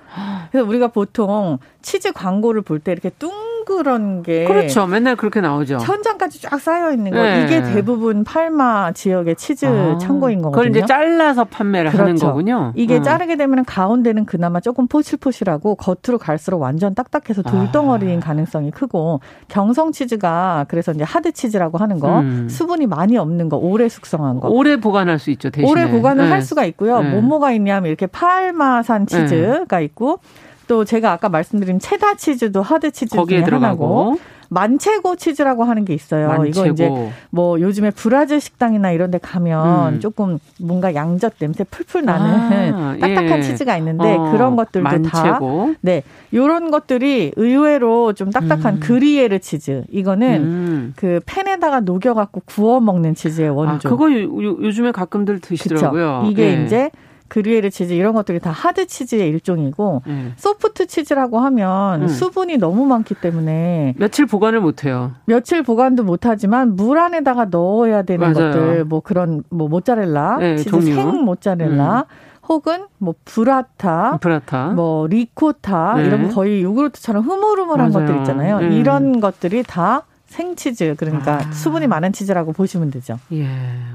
[0.52, 3.30] 그래서 우리가 보통 치즈 광고를 볼 때 이렇게 뚱
[3.68, 4.86] 그런 게 그렇죠.
[4.86, 5.76] 맨날 그렇게 나오죠.
[5.76, 7.22] 천장까지 쫙 쌓여 있는 거.
[7.22, 7.44] 네.
[7.44, 10.62] 이게 대부분 팔마 지역의 치즈 아, 창고인 거거든요.
[10.62, 12.02] 그걸 이제 잘라서 판매를 그렇죠.
[12.04, 12.72] 하는 거군요.
[12.76, 13.02] 이게 음.
[13.02, 18.24] 자르게 되면 가운데는 그나마 조금 포실포실하고 겉으로 갈수록 완전 딱딱해서 돌덩어리인 아.
[18.24, 22.48] 가능성이 크고 경성 치즈가 그래서 이제 하드 치즈라고 하는 거 음.
[22.48, 24.48] 수분이 많이 없는 거 오래 숙성한 거.
[24.48, 25.50] 오래 보관할 수 있죠.
[25.50, 25.70] 대신에.
[25.70, 26.30] 오래 보관을 네.
[26.30, 27.02] 할 수가 있고요.
[27.02, 27.10] 네.
[27.10, 30.20] 뭐뭐가 있냐면 이렇게 팔마산 치즈가 있고
[30.68, 33.84] 또 제가 아까 말씀드린 체다 치즈도 하드 치즈 중에 들어가고.
[33.84, 34.18] 하나고
[34.50, 36.28] 만체고 치즈라고 하는 게 있어요.
[36.28, 36.48] 만체고.
[36.48, 36.90] 이거 이제
[37.30, 40.00] 뭐 요즘에 브라질 식당이나 이런 데 가면 음.
[40.00, 43.42] 조금 뭔가 양젓 냄새 풀풀 나는 아, 딱딱한 예.
[43.42, 45.74] 치즈가 있는데 어, 그런 것들도 만체고.
[45.74, 46.02] 다 네.
[46.32, 48.80] 요런 것들이 의외로 좀 딱딱한 음.
[48.80, 49.84] 그리에르 치즈.
[49.90, 50.92] 이거는 음.
[50.96, 53.88] 그 팬에다가 녹여 갖고 구워 먹는 치즈의 원조.
[53.88, 56.20] 아, 그거 요, 즘에 가끔들 드시더라고요.
[56.22, 56.30] 그쵸?
[56.30, 56.64] 이게 예.
[56.64, 56.90] 이제
[57.28, 60.32] Gruyère 치즈 이런 것들이 다 hard 치즈의 일종이고 음.
[60.36, 62.08] soft 치즈라고 하면 음.
[62.08, 65.12] 수분이 너무 많기 때문에 며칠 보관을 못 해요.
[65.26, 68.50] 며칠 보관도 못 하지만 물 안에다가 넣어야 되는 맞아요.
[68.52, 70.94] 것들 뭐 그런 뭐 모짜렐라 네, 치즈 종류.
[70.94, 72.04] 생 모짜렐라 음.
[72.48, 74.68] 혹은 뭐 burrata, burrata.
[74.70, 76.06] 뭐 ricotta 네.
[76.06, 78.06] 이런 거의 요구르트처럼 흐물흐물한 맞아요.
[78.06, 78.60] 것들 있잖아요.
[78.60, 78.78] 네.
[78.78, 81.52] 이런 것들이 다 생치즈 그러니까 아.
[81.52, 83.18] 수분이 많은 치즈라고 보시면 되죠.
[83.32, 83.46] 예,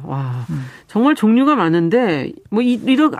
[0.03, 0.65] 와 음.
[0.88, 3.11] 정말 종류가 많은데 뭐 이, 이런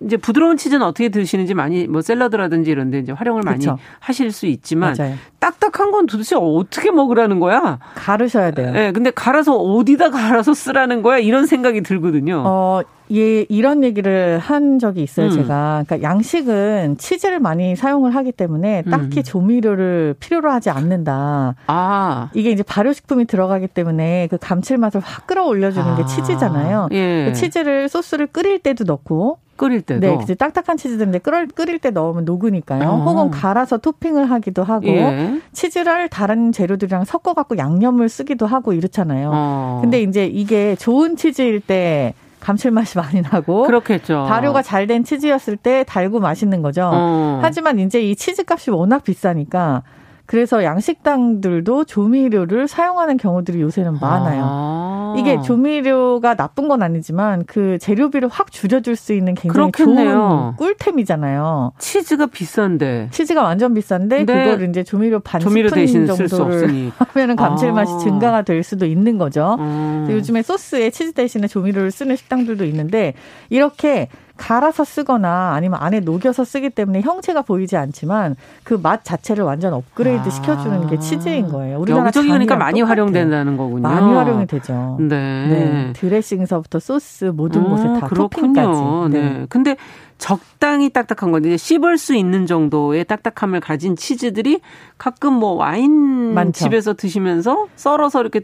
[0.00, 3.78] 이제 부드러운 치즈는 어떻게 드시는지 많이 뭐 샐러드라든지 이런데 이제 활용을 많이 그쵸.
[4.00, 5.14] 하실 수 있지만 맞아요.
[5.38, 7.78] 딱딱한 건 도대체 어떻게 먹으라는 거야?
[7.94, 8.68] 가르셔야 돼요.
[8.68, 11.18] 예, 네, 근데 갈아서 어디다 갈아서 쓰라는 거야?
[11.18, 12.42] 이런 생각이 들거든요.
[12.46, 12.82] 어,
[13.12, 15.30] 예, 이런 얘기를 한 적이 있어요, 음.
[15.32, 15.84] 제가.
[15.86, 19.22] 그러니까 양식은 치즈를 많이 사용을 하기 때문에 딱히 음.
[19.22, 21.54] 조미료를 필요로 하지 않는다.
[21.66, 22.30] 아.
[22.34, 25.96] 이게 이제 발효식품이 들어가기 때문에 그 감칠맛을 확 끌어올려주는 아.
[25.96, 26.88] 게 치즈잖아요.
[26.92, 27.26] 예.
[27.26, 30.00] 그 치즈를 소스를 끓일 때도 넣고 끓일 때도.
[30.00, 32.88] 네, 이제 딱딱한 치즈들인데 끓을 끓일 때 넣으면 녹으니까요.
[32.88, 32.96] 어.
[33.04, 35.40] 혹은 갈아서 토핑을 하기도 하고 예.
[35.52, 39.30] 치즈를 다른 재료들이랑 섞어 갖고 양념을 쓰기도 하고 이렇잖아요.
[39.32, 39.78] 어.
[39.82, 44.26] 근데 이제 이게 좋은 치즈일 때 감칠맛이 많이 나고 그렇겠죠.
[44.28, 46.90] 발효가 잘 된 치즈였을 때 달고 맛있는 거죠.
[46.92, 47.38] 어.
[47.40, 49.82] 하지만 이제 이 치즈 값이 워낙 비싸니까
[50.26, 54.42] 그래서 양식당들도 조미료를 사용하는 경우들이 요새는 많아요.
[54.44, 55.14] 아.
[55.18, 60.54] 이게 조미료가 나쁜 건 아니지만 그 재료비를 확 줄여줄 수 있는 굉장히 그렇겠네요.
[60.56, 61.72] 좋은 꿀템이잖아요.
[61.78, 63.08] 치즈가 비싼데.
[63.10, 64.44] 치즈가 완전 비싼데 네.
[64.50, 67.98] 그걸 이제 조미료 반 조미료 스푼 정도를 하면은 감칠맛이 아.
[67.98, 69.56] 증가가 될 수도 있는 거죠.
[69.58, 70.06] 음.
[70.10, 73.12] 요즘에 소스에 치즈 대신에 조미료를 쓰는 식당들도 있는데
[73.50, 79.72] 이렇게 갈아서 쓰거나 아니면 안에 녹여서 쓰기 때문에 형체가 보이지 않지만 그 맛 자체를 완전
[79.74, 80.30] 업그레이드 아.
[80.30, 81.78] 시켜주는 게 치즈인 거예요.
[81.78, 82.90] 우리나라 여기저기 그러니까 많이 똑같아요.
[82.90, 83.82] 활용된다는 거군요.
[83.82, 84.96] 많이 활용이 되죠.
[84.98, 85.46] 네.
[85.46, 85.92] 네.
[85.94, 88.28] 드레싱서부터 소스 모든 어, 곳에 다 그렇군요.
[88.28, 89.12] 토핑까지.
[89.12, 89.20] 네.
[89.38, 89.46] 네.
[89.48, 89.76] 근데
[90.18, 94.60] 적당히 딱딱한 건데 씹을 수 있는 정도의 딱딱함을 가진 치즈들이
[94.98, 96.64] 가끔 뭐 와인 많죠.
[96.64, 98.40] 집에서 드시면서 썰어서 이렇게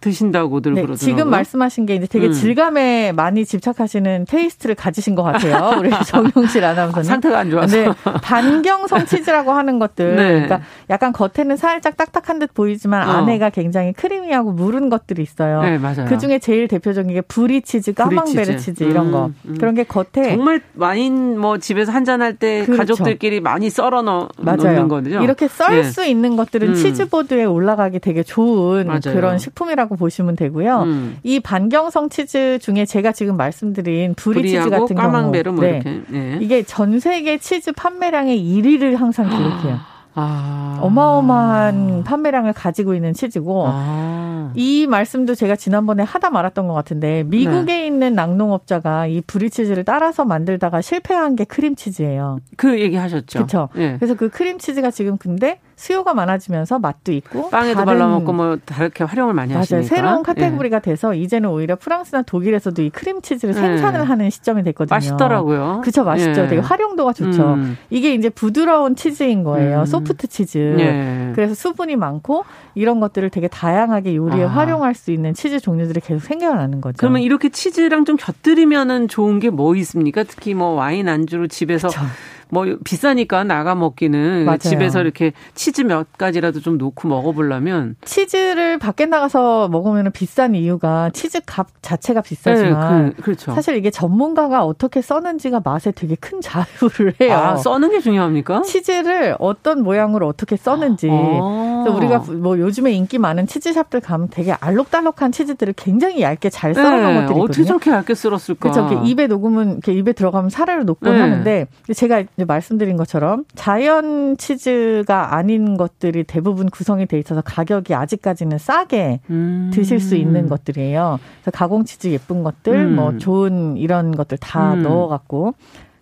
[0.00, 0.96] 드신다고들 네, 그러더라고요.
[0.96, 2.32] 지금 말씀하신 게 이제 되게 음.
[2.32, 5.76] 질감에 많이 집착하시는 taste를 가지신 것 같아요.
[5.80, 7.04] 우리 정용실 아나운서는.
[7.04, 7.76] 상태가 안 좋아서.
[7.76, 7.88] 네,
[8.22, 10.16] 반경성 치즈라고 하는 것들.
[10.16, 10.28] 네.
[10.32, 13.12] 그러니까 약간 겉에는 살짝 딱딱한 듯 보이지만 어.
[13.12, 15.62] 안에가 굉장히 creamy하고 무른 것들이 있어요.
[15.62, 16.06] 네, 맞아요.
[16.08, 19.26] 그 중에 제일 대표적인 게 브리 치즈, 까망베르 치즈 이런 거.
[19.26, 19.56] 음, 음.
[19.58, 22.78] 그런 게 겉에 정말 와인 뭐 집에서 한잔 할 때 그렇죠.
[22.94, 25.08] 가족들끼리 많이 썰어 넣, 는 거죠.
[25.22, 26.10] 이렇게 썰수 네.
[26.10, 26.74] 있는 것들은 음.
[26.74, 29.00] 치즈보드에 올라가기 되게 좋은 맞아요.
[29.14, 30.82] 그런 식품이라고 치즈라고 보시면 되고요.
[30.82, 31.18] 음.
[31.22, 35.82] 이 반경성 치즈 중에 제가 지금 말씀드린 브리 치즈 같은 경우, 뭐 네.
[36.08, 36.38] 네.
[36.40, 39.78] 이게 전 세계 치즈 판매량의 1위를 항상 기록해요.
[40.18, 40.78] 아.
[40.80, 43.72] 어마어마한 판매량을 가지고 있는 치즈고 아.
[43.74, 44.52] 아.
[44.54, 47.86] 이 말씀도 제가 지난번에 하다 말았던 것 같은데 미국에 네.
[47.86, 52.40] 있는 낙농업자가 이 브리치즈를 따라서 만들다가 실패한 게 크림치즈예요.
[52.56, 53.38] 그 얘기 하셨죠.
[53.40, 53.68] 그렇죠.
[53.74, 53.96] 네.
[53.98, 59.34] 그래서 그 크림치즈가 지금 근데 수요가 많아지면서 맛도 있고 빵에도 발라 먹고 뭐 다르게 활용을
[59.34, 59.60] 많이 맞아요.
[59.60, 59.86] 하시니까.
[59.94, 60.80] 새로운 카테고리가 예.
[60.80, 63.58] 돼서 이제는 오히려 프랑스나 독일에서도 이 크림 치즈를 예.
[63.60, 64.94] 생산을 하는 시점이 됐거든요.
[64.96, 65.80] 맛있더라고요.
[65.82, 66.42] 그렇죠, 맛있죠.
[66.44, 66.46] 예.
[66.48, 67.54] 되게 활용도가 좋죠.
[67.54, 67.76] 음.
[67.90, 69.80] 이게 이제 부드러운 치즈인 거예요.
[69.80, 69.84] 음.
[69.84, 70.76] 소프트 치즈.
[70.78, 71.32] 예.
[71.34, 74.48] 그래서 수분이 많고 이런 것들을 되게 다양하게 요리에 아.
[74.48, 76.96] 활용할 수 있는 치즈 종류들이 계속 생겨나는 거죠.
[76.98, 80.22] 그러면 이렇게 치즈랑 좀 곁들이면은 좋은 게 뭐 있습니까?
[80.24, 82.00] 특히 뭐 와인 안주로 집에서 그쵸.
[82.48, 84.58] 뭐 비싸니까 나가 먹기는 맞아요.
[84.58, 91.40] 집에서 이렇게 치즈 몇 가지라도 좀 놓고 먹어보려면 치즈를 밖에 나가서 먹으면 비싼 이유가 치즈
[91.46, 97.14] 값 자체가 비싸지만 네, 그, 렇죠 사실 이게 전문가가 어떻게 써는지가 맛에 되게 큰 자유를
[97.20, 97.34] 해요.
[97.34, 98.62] 아, 써는 게 중요합니까?
[98.62, 101.08] 치즈를 어떤 모양으로 어떻게 써는지.
[101.10, 101.82] 아.
[101.84, 106.90] 그래서 우리가 뭐 요즘에 인기 많은 치즈샵들 가면 되게 알록달록한 치즈들을 굉장히 얇게 잘 썰어
[106.90, 107.42] 놓은 네, 것들이 있거든요.
[107.44, 108.70] 어떻게 저렇게 얇게 썰었을까?
[108.70, 109.02] 그렇죠.
[109.04, 111.20] 입에 녹으면 이렇게 입에 들어가면 사르르 녹곤 네.
[111.20, 119.20] 하는데 제가 말씀드린 것처럼 자연 치즈가 아닌 것들이 대부분 구성이 돼 있어서 가격이 아직까지는 싸게
[119.30, 119.70] 음.
[119.72, 121.18] 드실 수 있는 것들이에요.
[121.42, 122.96] 그래서 가공 치즈 예쁜 것들, 음.
[122.96, 124.82] 뭐 좋은 이런 것들 다 음.
[124.82, 125.54] 넣어갖고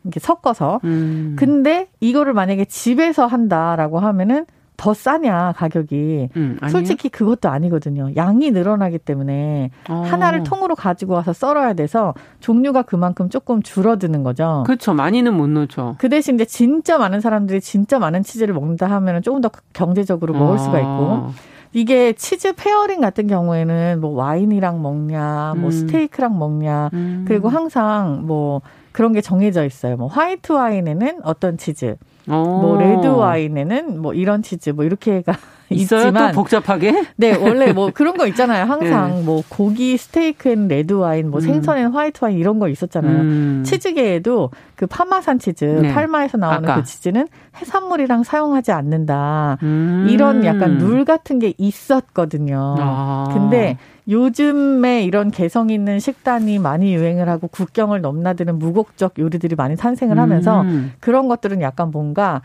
[0.02, 0.80] 이렇게 섞어서.
[0.84, 1.36] 음.
[1.38, 4.46] 근데 이거를 만약에 집에서 한다라고 하면은
[4.76, 8.10] 더 싸냐 가격이 음, 솔직히 그것도 아니거든요.
[8.16, 10.02] 양이 늘어나기 때문에 어.
[10.06, 14.64] 하나를 통으로 가지고 와서 썰어야 돼서 종류가 그만큼 조금 줄어드는 거죠.
[14.66, 14.92] 그렇죠.
[14.92, 15.94] 많이는 못 넣죠.
[15.98, 20.34] 그 대신 이제 진짜 많은 사람들이 진짜 많은 치즈를 먹는다 하면 은 조금 더 경제적으로
[20.34, 20.58] 먹을 어.
[20.58, 21.30] 수가 있고
[21.74, 25.70] 이게 치즈 페어링 같은 경우에는 뭐 와인이랑 먹냐, 뭐 음.
[25.70, 27.24] 스테이크랑 먹냐, 음.
[27.26, 28.62] 그리고 항상 뭐
[28.92, 29.96] 그런 게 정해져 있어요.
[29.96, 31.96] 뭐 화이트 와인에는 어떤 치즈,
[32.26, 35.36] 뭐 레드 와인에는 뭐 이런 치즈 뭐 이렇게가
[35.70, 37.04] 있어요 있지만 또 복잡하게?
[37.16, 38.64] 네 원래 뭐 그런 거 있잖아요.
[38.66, 39.22] 항상 네.
[39.22, 41.40] 뭐 고기 스테이크엔 레드 와인, 뭐 음.
[41.40, 43.20] 생선엔 화이트 와인 이런 거 있었잖아요.
[43.20, 43.62] 음.
[43.64, 45.92] 치즈계에도 그 파마산 치즈, 네.
[45.92, 46.76] 팔마에서 나오는 아까.
[46.76, 49.58] 그 치즈는 해산물이랑 사용하지 않는다.
[49.62, 50.06] 음.
[50.08, 52.76] 이런 약간 룰 같은 게 있었거든요.
[52.78, 53.30] 아.
[53.32, 60.18] 근데 요즘에 이런 개성 있는 식단이 많이 유행을 하고 국경을 넘나드는 무국적 요리들이 많이 탄생을
[60.18, 60.92] 하면서 음.
[61.00, 62.42] 그런 것들은 약간 뭔가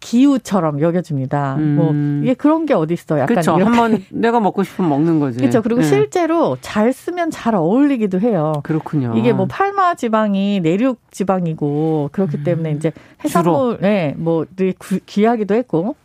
[0.00, 1.56] 기우처럼 여겨집니다.
[1.58, 1.76] 음.
[1.76, 3.18] 뭐 이게 그런 게 어디 있어?
[3.18, 3.52] 약간 그쵸.
[3.52, 5.38] 한번 내가 먹고 싶으면 먹는 거지.
[5.40, 5.60] 그렇죠.
[5.62, 5.86] 그리고 네.
[5.86, 8.54] 실제로 잘 쓰면 잘 어울리기도 해요.
[8.62, 9.14] 그렇군요.
[9.16, 12.76] 이게 뭐 팔마 지방이 내륙 지방이고 그렇기 때문에 음.
[12.76, 12.92] 이제
[13.24, 14.46] 해산물, 네, 뭐
[15.06, 15.96] 귀하기도 했고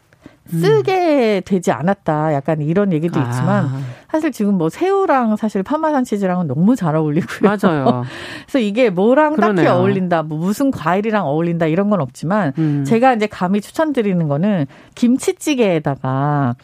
[0.47, 2.33] 쓰게 되지 않았다.
[2.33, 3.23] 약간 이런 얘기도 아.
[3.23, 3.69] 있지만
[4.11, 7.49] 사실 지금 뭐 새우랑 사실 파마산 치즈랑은 너무 잘 어울리고요.
[7.49, 8.03] 맞아요.
[8.45, 9.65] 그래서 이게 뭐랑 그러네요.
[9.65, 12.85] 딱히 어울린다, 뭐 무슨 과일이랑 어울린다 이런 건 없지만 음.
[12.85, 16.55] 제가 이제 감히 추천드리는 거는 김치찌개에다가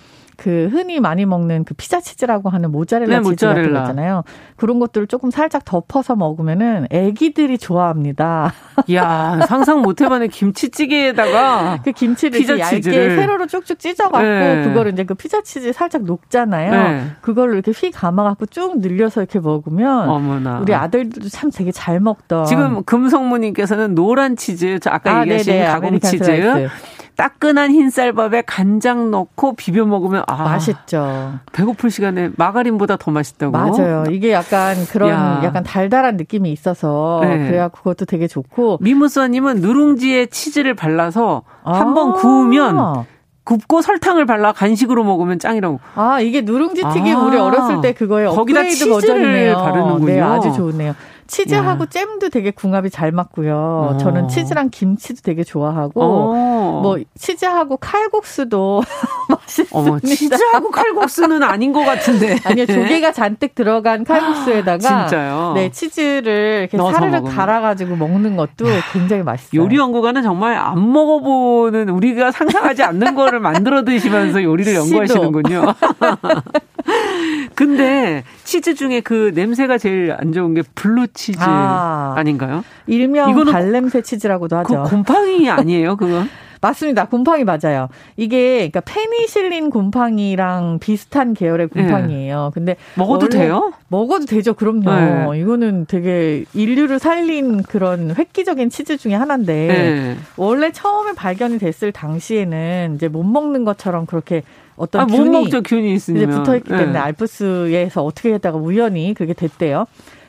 [0.41, 4.23] 그 흔히 많이 먹는 그 피자 치즈라고 하는 모짜렐라 네, 치즈 같은 거 있잖아요.
[4.55, 8.51] 그런 것들을 조금 살짝 덮어서 먹으면은 애기들이 좋아합니다.
[8.91, 13.17] 야 상상 못 해봤네 김치찌개에다가 그 김치를 피자 얇게 치즈를.
[13.17, 14.63] 세로로 쭉쭉 찢어갖고 네.
[14.63, 16.71] 그거를 이제 그 피자 치즈 살짝 녹잖아요.
[16.71, 17.03] 네.
[17.21, 20.57] 그걸로 이렇게 휘 감아갖고 쭉 늘려서 이렇게 먹으면 어머나.
[20.61, 22.45] 우리 아들들도 참 되게 잘 먹던.
[22.45, 26.67] 지금 금성무님께서는 노란 치즈, 아까 아, 얘기하신 가공 치즈.
[27.15, 31.33] 따끈한 흰쌀밥에 간장 넣고 비벼 먹으면 아 맛있죠.
[31.51, 33.51] 배고플 시간에 마가린보다 더 맛있다고.
[33.51, 34.03] 맞아요.
[34.09, 35.41] 이게 약간 그런 야.
[35.43, 37.47] 약간 달달한 느낌이 있어서 네.
[37.47, 38.79] 그래야 그것도 되게 좋고.
[38.81, 41.79] 미무스님은 누룽지에 치즈를 발라서 아.
[41.79, 43.05] 한번 구우면
[43.43, 45.79] 굽고 설탕을 발라 간식으로 먹으면 짱이라고.
[45.95, 47.23] 아 이게 누룽지 튀김 아.
[47.25, 49.57] 우리 어렸을 때 그거에 거기다 치즈를 버전이네요.
[49.57, 50.05] 바르는군요.
[50.05, 50.93] 네, 아주 좋네요.
[51.31, 51.87] 치즈하고 야.
[51.89, 53.55] 잼도 되게 궁합이 잘 맞고요.
[53.55, 53.97] 어.
[53.97, 56.79] 저는 치즈랑 김치도 되게 좋아하고 어.
[56.83, 58.83] 뭐 치즈하고 칼국수도
[59.29, 59.79] 맛있습니다.
[59.79, 62.37] 어머, 치즈하고 칼국수는 아닌 것 같은데.
[62.43, 65.53] 아니요, 조개가 잔뜩 들어간 칼국수에다가 진짜요?
[65.55, 69.61] 네, 치즈를 이렇게 사르르 갈아 가지고 먹는 것도 굉장히 맛있어요.
[69.61, 75.61] 요리 연구가는 정말 안 먹어보는 우리가 상상하지 않는 거를 만들어 드시면서 요리를 연구하시는군요.
[77.55, 83.51] 근데 치즈 중에 그 냄새가 제일 안 좋은 게 블루 치즈 아, 닌가요 일명 이거는
[83.51, 84.83] 발냄새 치즈라고도 하죠.
[84.83, 86.29] 그 곰팡이 아니에요, 그건?
[86.61, 87.07] 맞습니다.
[87.07, 87.89] 곰팡이 맞아요.
[88.17, 91.81] 이게 그러니까 페니실린 곰팡이랑 비슷한 계열의 네.
[91.81, 92.45] 곰팡이에요.
[92.45, 92.51] 네.
[92.53, 93.73] 근데 먹어도 돼요?
[93.87, 94.53] 먹어도 되죠.
[94.53, 95.33] 그럼요.
[95.33, 95.39] 네.
[95.39, 100.17] 이거는 되게 인류를 살린 그런 획기적인 치즈 중에 하나인데 네.
[100.37, 104.43] 원래 처음에 발견이 됐을 당시에는 이제 못 먹는 것처럼 그렇게
[104.75, 106.21] 어떤 아, 균이 먹죠, 균이 있으면.
[106.21, 106.97] 이제 붙어 있기 때문에 네.
[106.97, 109.85] 알프스에서 어떻게 했다가 우연히 그게 됐대요.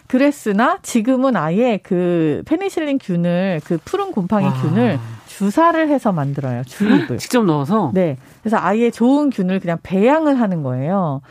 [0.08, 4.52] 그랬으나 지금은 아예 그 페니실린 균을 그 푸른 곰팡이 아.
[4.52, 6.62] 균을 주사를 해서 만들어요.
[6.64, 7.16] 주입을.
[7.16, 7.90] 직접 넣어서?
[7.94, 8.18] 네.
[8.42, 11.22] 그래서 아예 좋은 균을 그냥 배양을 하는 거예요.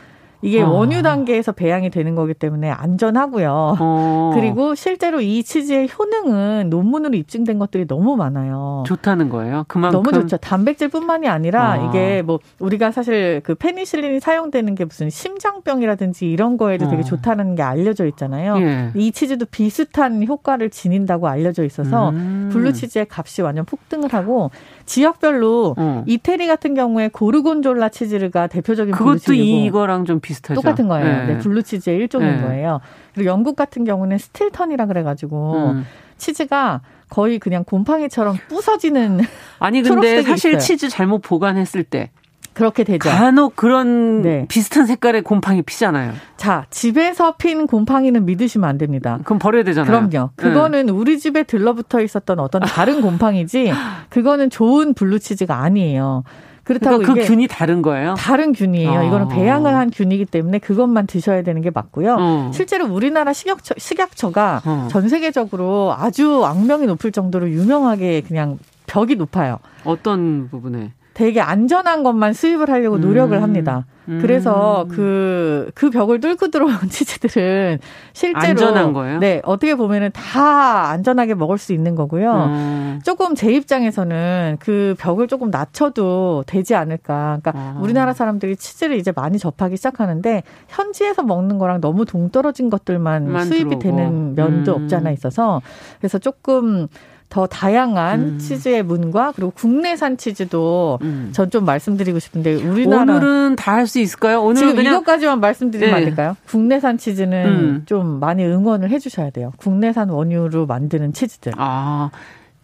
[0.42, 0.68] 이게 어.
[0.68, 3.76] 원유 단계에서 배양이 되는 거기 때문에 안전하고요.
[3.78, 4.32] 어.
[4.34, 8.82] 그리고 실제로 이 치즈의 효능은 논문으로 입증된 것들이 너무 많아요.
[8.86, 9.64] 좋다는 거예요.
[9.68, 10.36] 그만큼 너무 좋죠.
[10.38, 11.88] 단백질뿐만이 아니라 어.
[11.88, 17.04] 이게 뭐 우리가 사실 그 페니실린이 사용되는 게 무슨 심장병이라든지 이런 거에도 되게 어.
[17.04, 18.58] 좋다는 게 알려져 있잖아요.
[18.60, 18.90] 예.
[18.96, 22.50] 이 치즈도 비슷한 효과를 지닌다고 알려져 있어서 음.
[22.52, 24.50] 블루 치즈의 값이 완전 폭등을 하고
[24.84, 26.04] 지역별로 어.
[26.06, 30.60] 이태리 같은 경우에 고르곤졸라 치즈가 대표적인 그것도 이거랑 좀 비슷하죠.
[30.60, 31.26] 똑같은 거예요.
[31.26, 32.42] 네, 네 블루 치즈의 일종인 네.
[32.42, 32.80] 거예요.
[33.14, 35.86] 그리고 영국 같은 경우는 스틸턴이라 그래가지고 음.
[36.16, 39.20] 치즈가 거의 그냥 곰팡이처럼 부서지는
[39.58, 40.60] 아니 근데 사실 있어요.
[40.60, 42.10] 치즈 잘못 보관했을 때
[42.54, 43.08] 그렇게 되죠.
[43.08, 44.46] 간혹 그런 네.
[44.48, 46.12] 비슷한 색깔의 곰팡이 피잖아요.
[46.36, 49.18] 자, 집에서 핀 곰팡이는 믿으시면 안 됩니다.
[49.24, 50.08] 그럼 버려야 되잖아요.
[50.08, 50.30] 그럼요.
[50.36, 50.92] 그거는 네.
[50.92, 53.72] 우리 집에 들러붙어 있었던 어떤 다른 곰팡이지,
[54.10, 56.24] 그거는 좋은 블루치즈가 아니에요.
[56.64, 58.14] 그렇다고 그러니까 그 균이 다른 거예요?
[58.14, 59.00] 다른 균이에요.
[59.00, 59.02] 어.
[59.02, 62.16] 이거는 배양을 한 균이기 때문에 그것만 드셔야 되는 게 맞고요.
[62.20, 62.50] 어.
[62.54, 64.88] 실제로 우리나라 식약처, 식약처가 어.
[64.88, 69.58] 전 세계적으로 아주 악명이 높을 정도로 유명하게 그냥 벽이 높아요.
[69.84, 70.92] 어떤 부분에?
[71.14, 73.42] 되게 안전한 것만 수입을 하려고 노력을 음.
[73.42, 73.86] 합니다.
[74.08, 74.18] 음.
[74.20, 77.78] 그래서 그, 그 벽을 뚫고 들어온 치즈들은
[78.12, 78.48] 실제로.
[78.48, 79.18] 안전한 거예요?
[79.20, 82.32] 네, 어떻게 보면은 다 안전하게 먹을 수 있는 거고요.
[82.32, 83.00] 음.
[83.04, 87.38] 조금 제 입장에서는 그 벽을 조금 낮춰도 되지 않을까.
[87.42, 87.78] 그러니까 아.
[87.80, 93.78] 우리나라 사람들이 치즈를 이제 많이 접하기 시작하는데 현지에서 먹는 거랑 너무 동떨어진 것들만 수입이 들어오고.
[93.78, 94.82] 되는 면도 음.
[94.82, 95.60] 없지 않아 있어서
[95.98, 96.88] 그래서 조금
[97.32, 98.38] 더 다양한 음.
[98.38, 101.30] 치즈의 문과 그리고 국내산 치즈도 음.
[101.32, 104.42] 전좀 말씀드리고 싶은데 우리나라 오늘은 다 할 수 있을까요?
[104.42, 104.92] 오늘 지금 그냥...
[104.92, 105.96] 이것까지만 말씀드리면 네.
[105.96, 106.36] 안 될까요?
[106.46, 107.82] 국내산 치즈는 음.
[107.86, 109.52] 좀 많이 응원을 해주셔야 돼요.
[109.56, 111.52] 국내산 원유로 만드는 치즈들.
[111.56, 112.10] 아.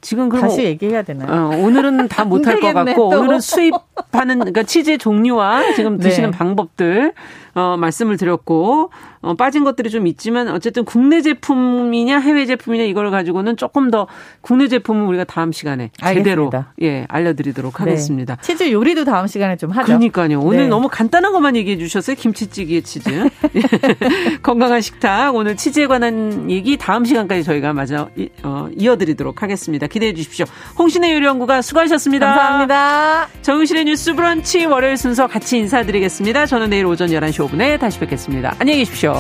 [0.00, 1.28] 지금 그럼 다시 얘기해야 되나요?
[1.28, 3.18] 어, 오늘은 다 못할 것 같고 또.
[3.20, 6.38] 오늘은 수입하는 그러니까 치즈의 종류와 지금 드시는 네.
[6.38, 7.14] 방법들
[7.59, 8.90] 어, 말씀을 드렸고
[9.20, 14.06] 어, 빠진 것들이 좀 있지만 어쨌든 국내 제품이냐 해외 제품이냐 이걸 가지고는 조금 더
[14.40, 16.72] 국내 제품은 우리가 다음 시간에 제대로 알겠습니다.
[16.82, 17.78] 예 알려드리도록 네.
[17.78, 18.36] 하겠습니다.
[18.36, 19.86] 치즈 요리도 다음 시간에 좀 하죠.
[19.86, 20.40] 그러니까요.
[20.40, 20.68] 오늘 네.
[20.68, 22.14] 너무 간단한 것만 얘기해 주셨어요.
[22.14, 23.11] 김치찌개 치즈.
[24.42, 28.09] 건강한 식탁 오늘 치즈에 관한 얘기 다음 시간까지 저희가 마저
[28.44, 29.88] 어, 이어드리도록 하겠습니다.
[29.88, 30.46] 기대해 주십시오.
[30.78, 32.26] 홍신의 요리연구가 수고하셨습니다.
[32.26, 33.28] 감사합니다.
[33.42, 36.46] 정우실의 뉴스 브런치 월요일 순서 같이 인사드리겠습니다.
[36.46, 38.55] 저는 내일 오전 11시 한소분에 다시 뵙겠습니다.
[38.59, 39.14] 안녕히 계십시오.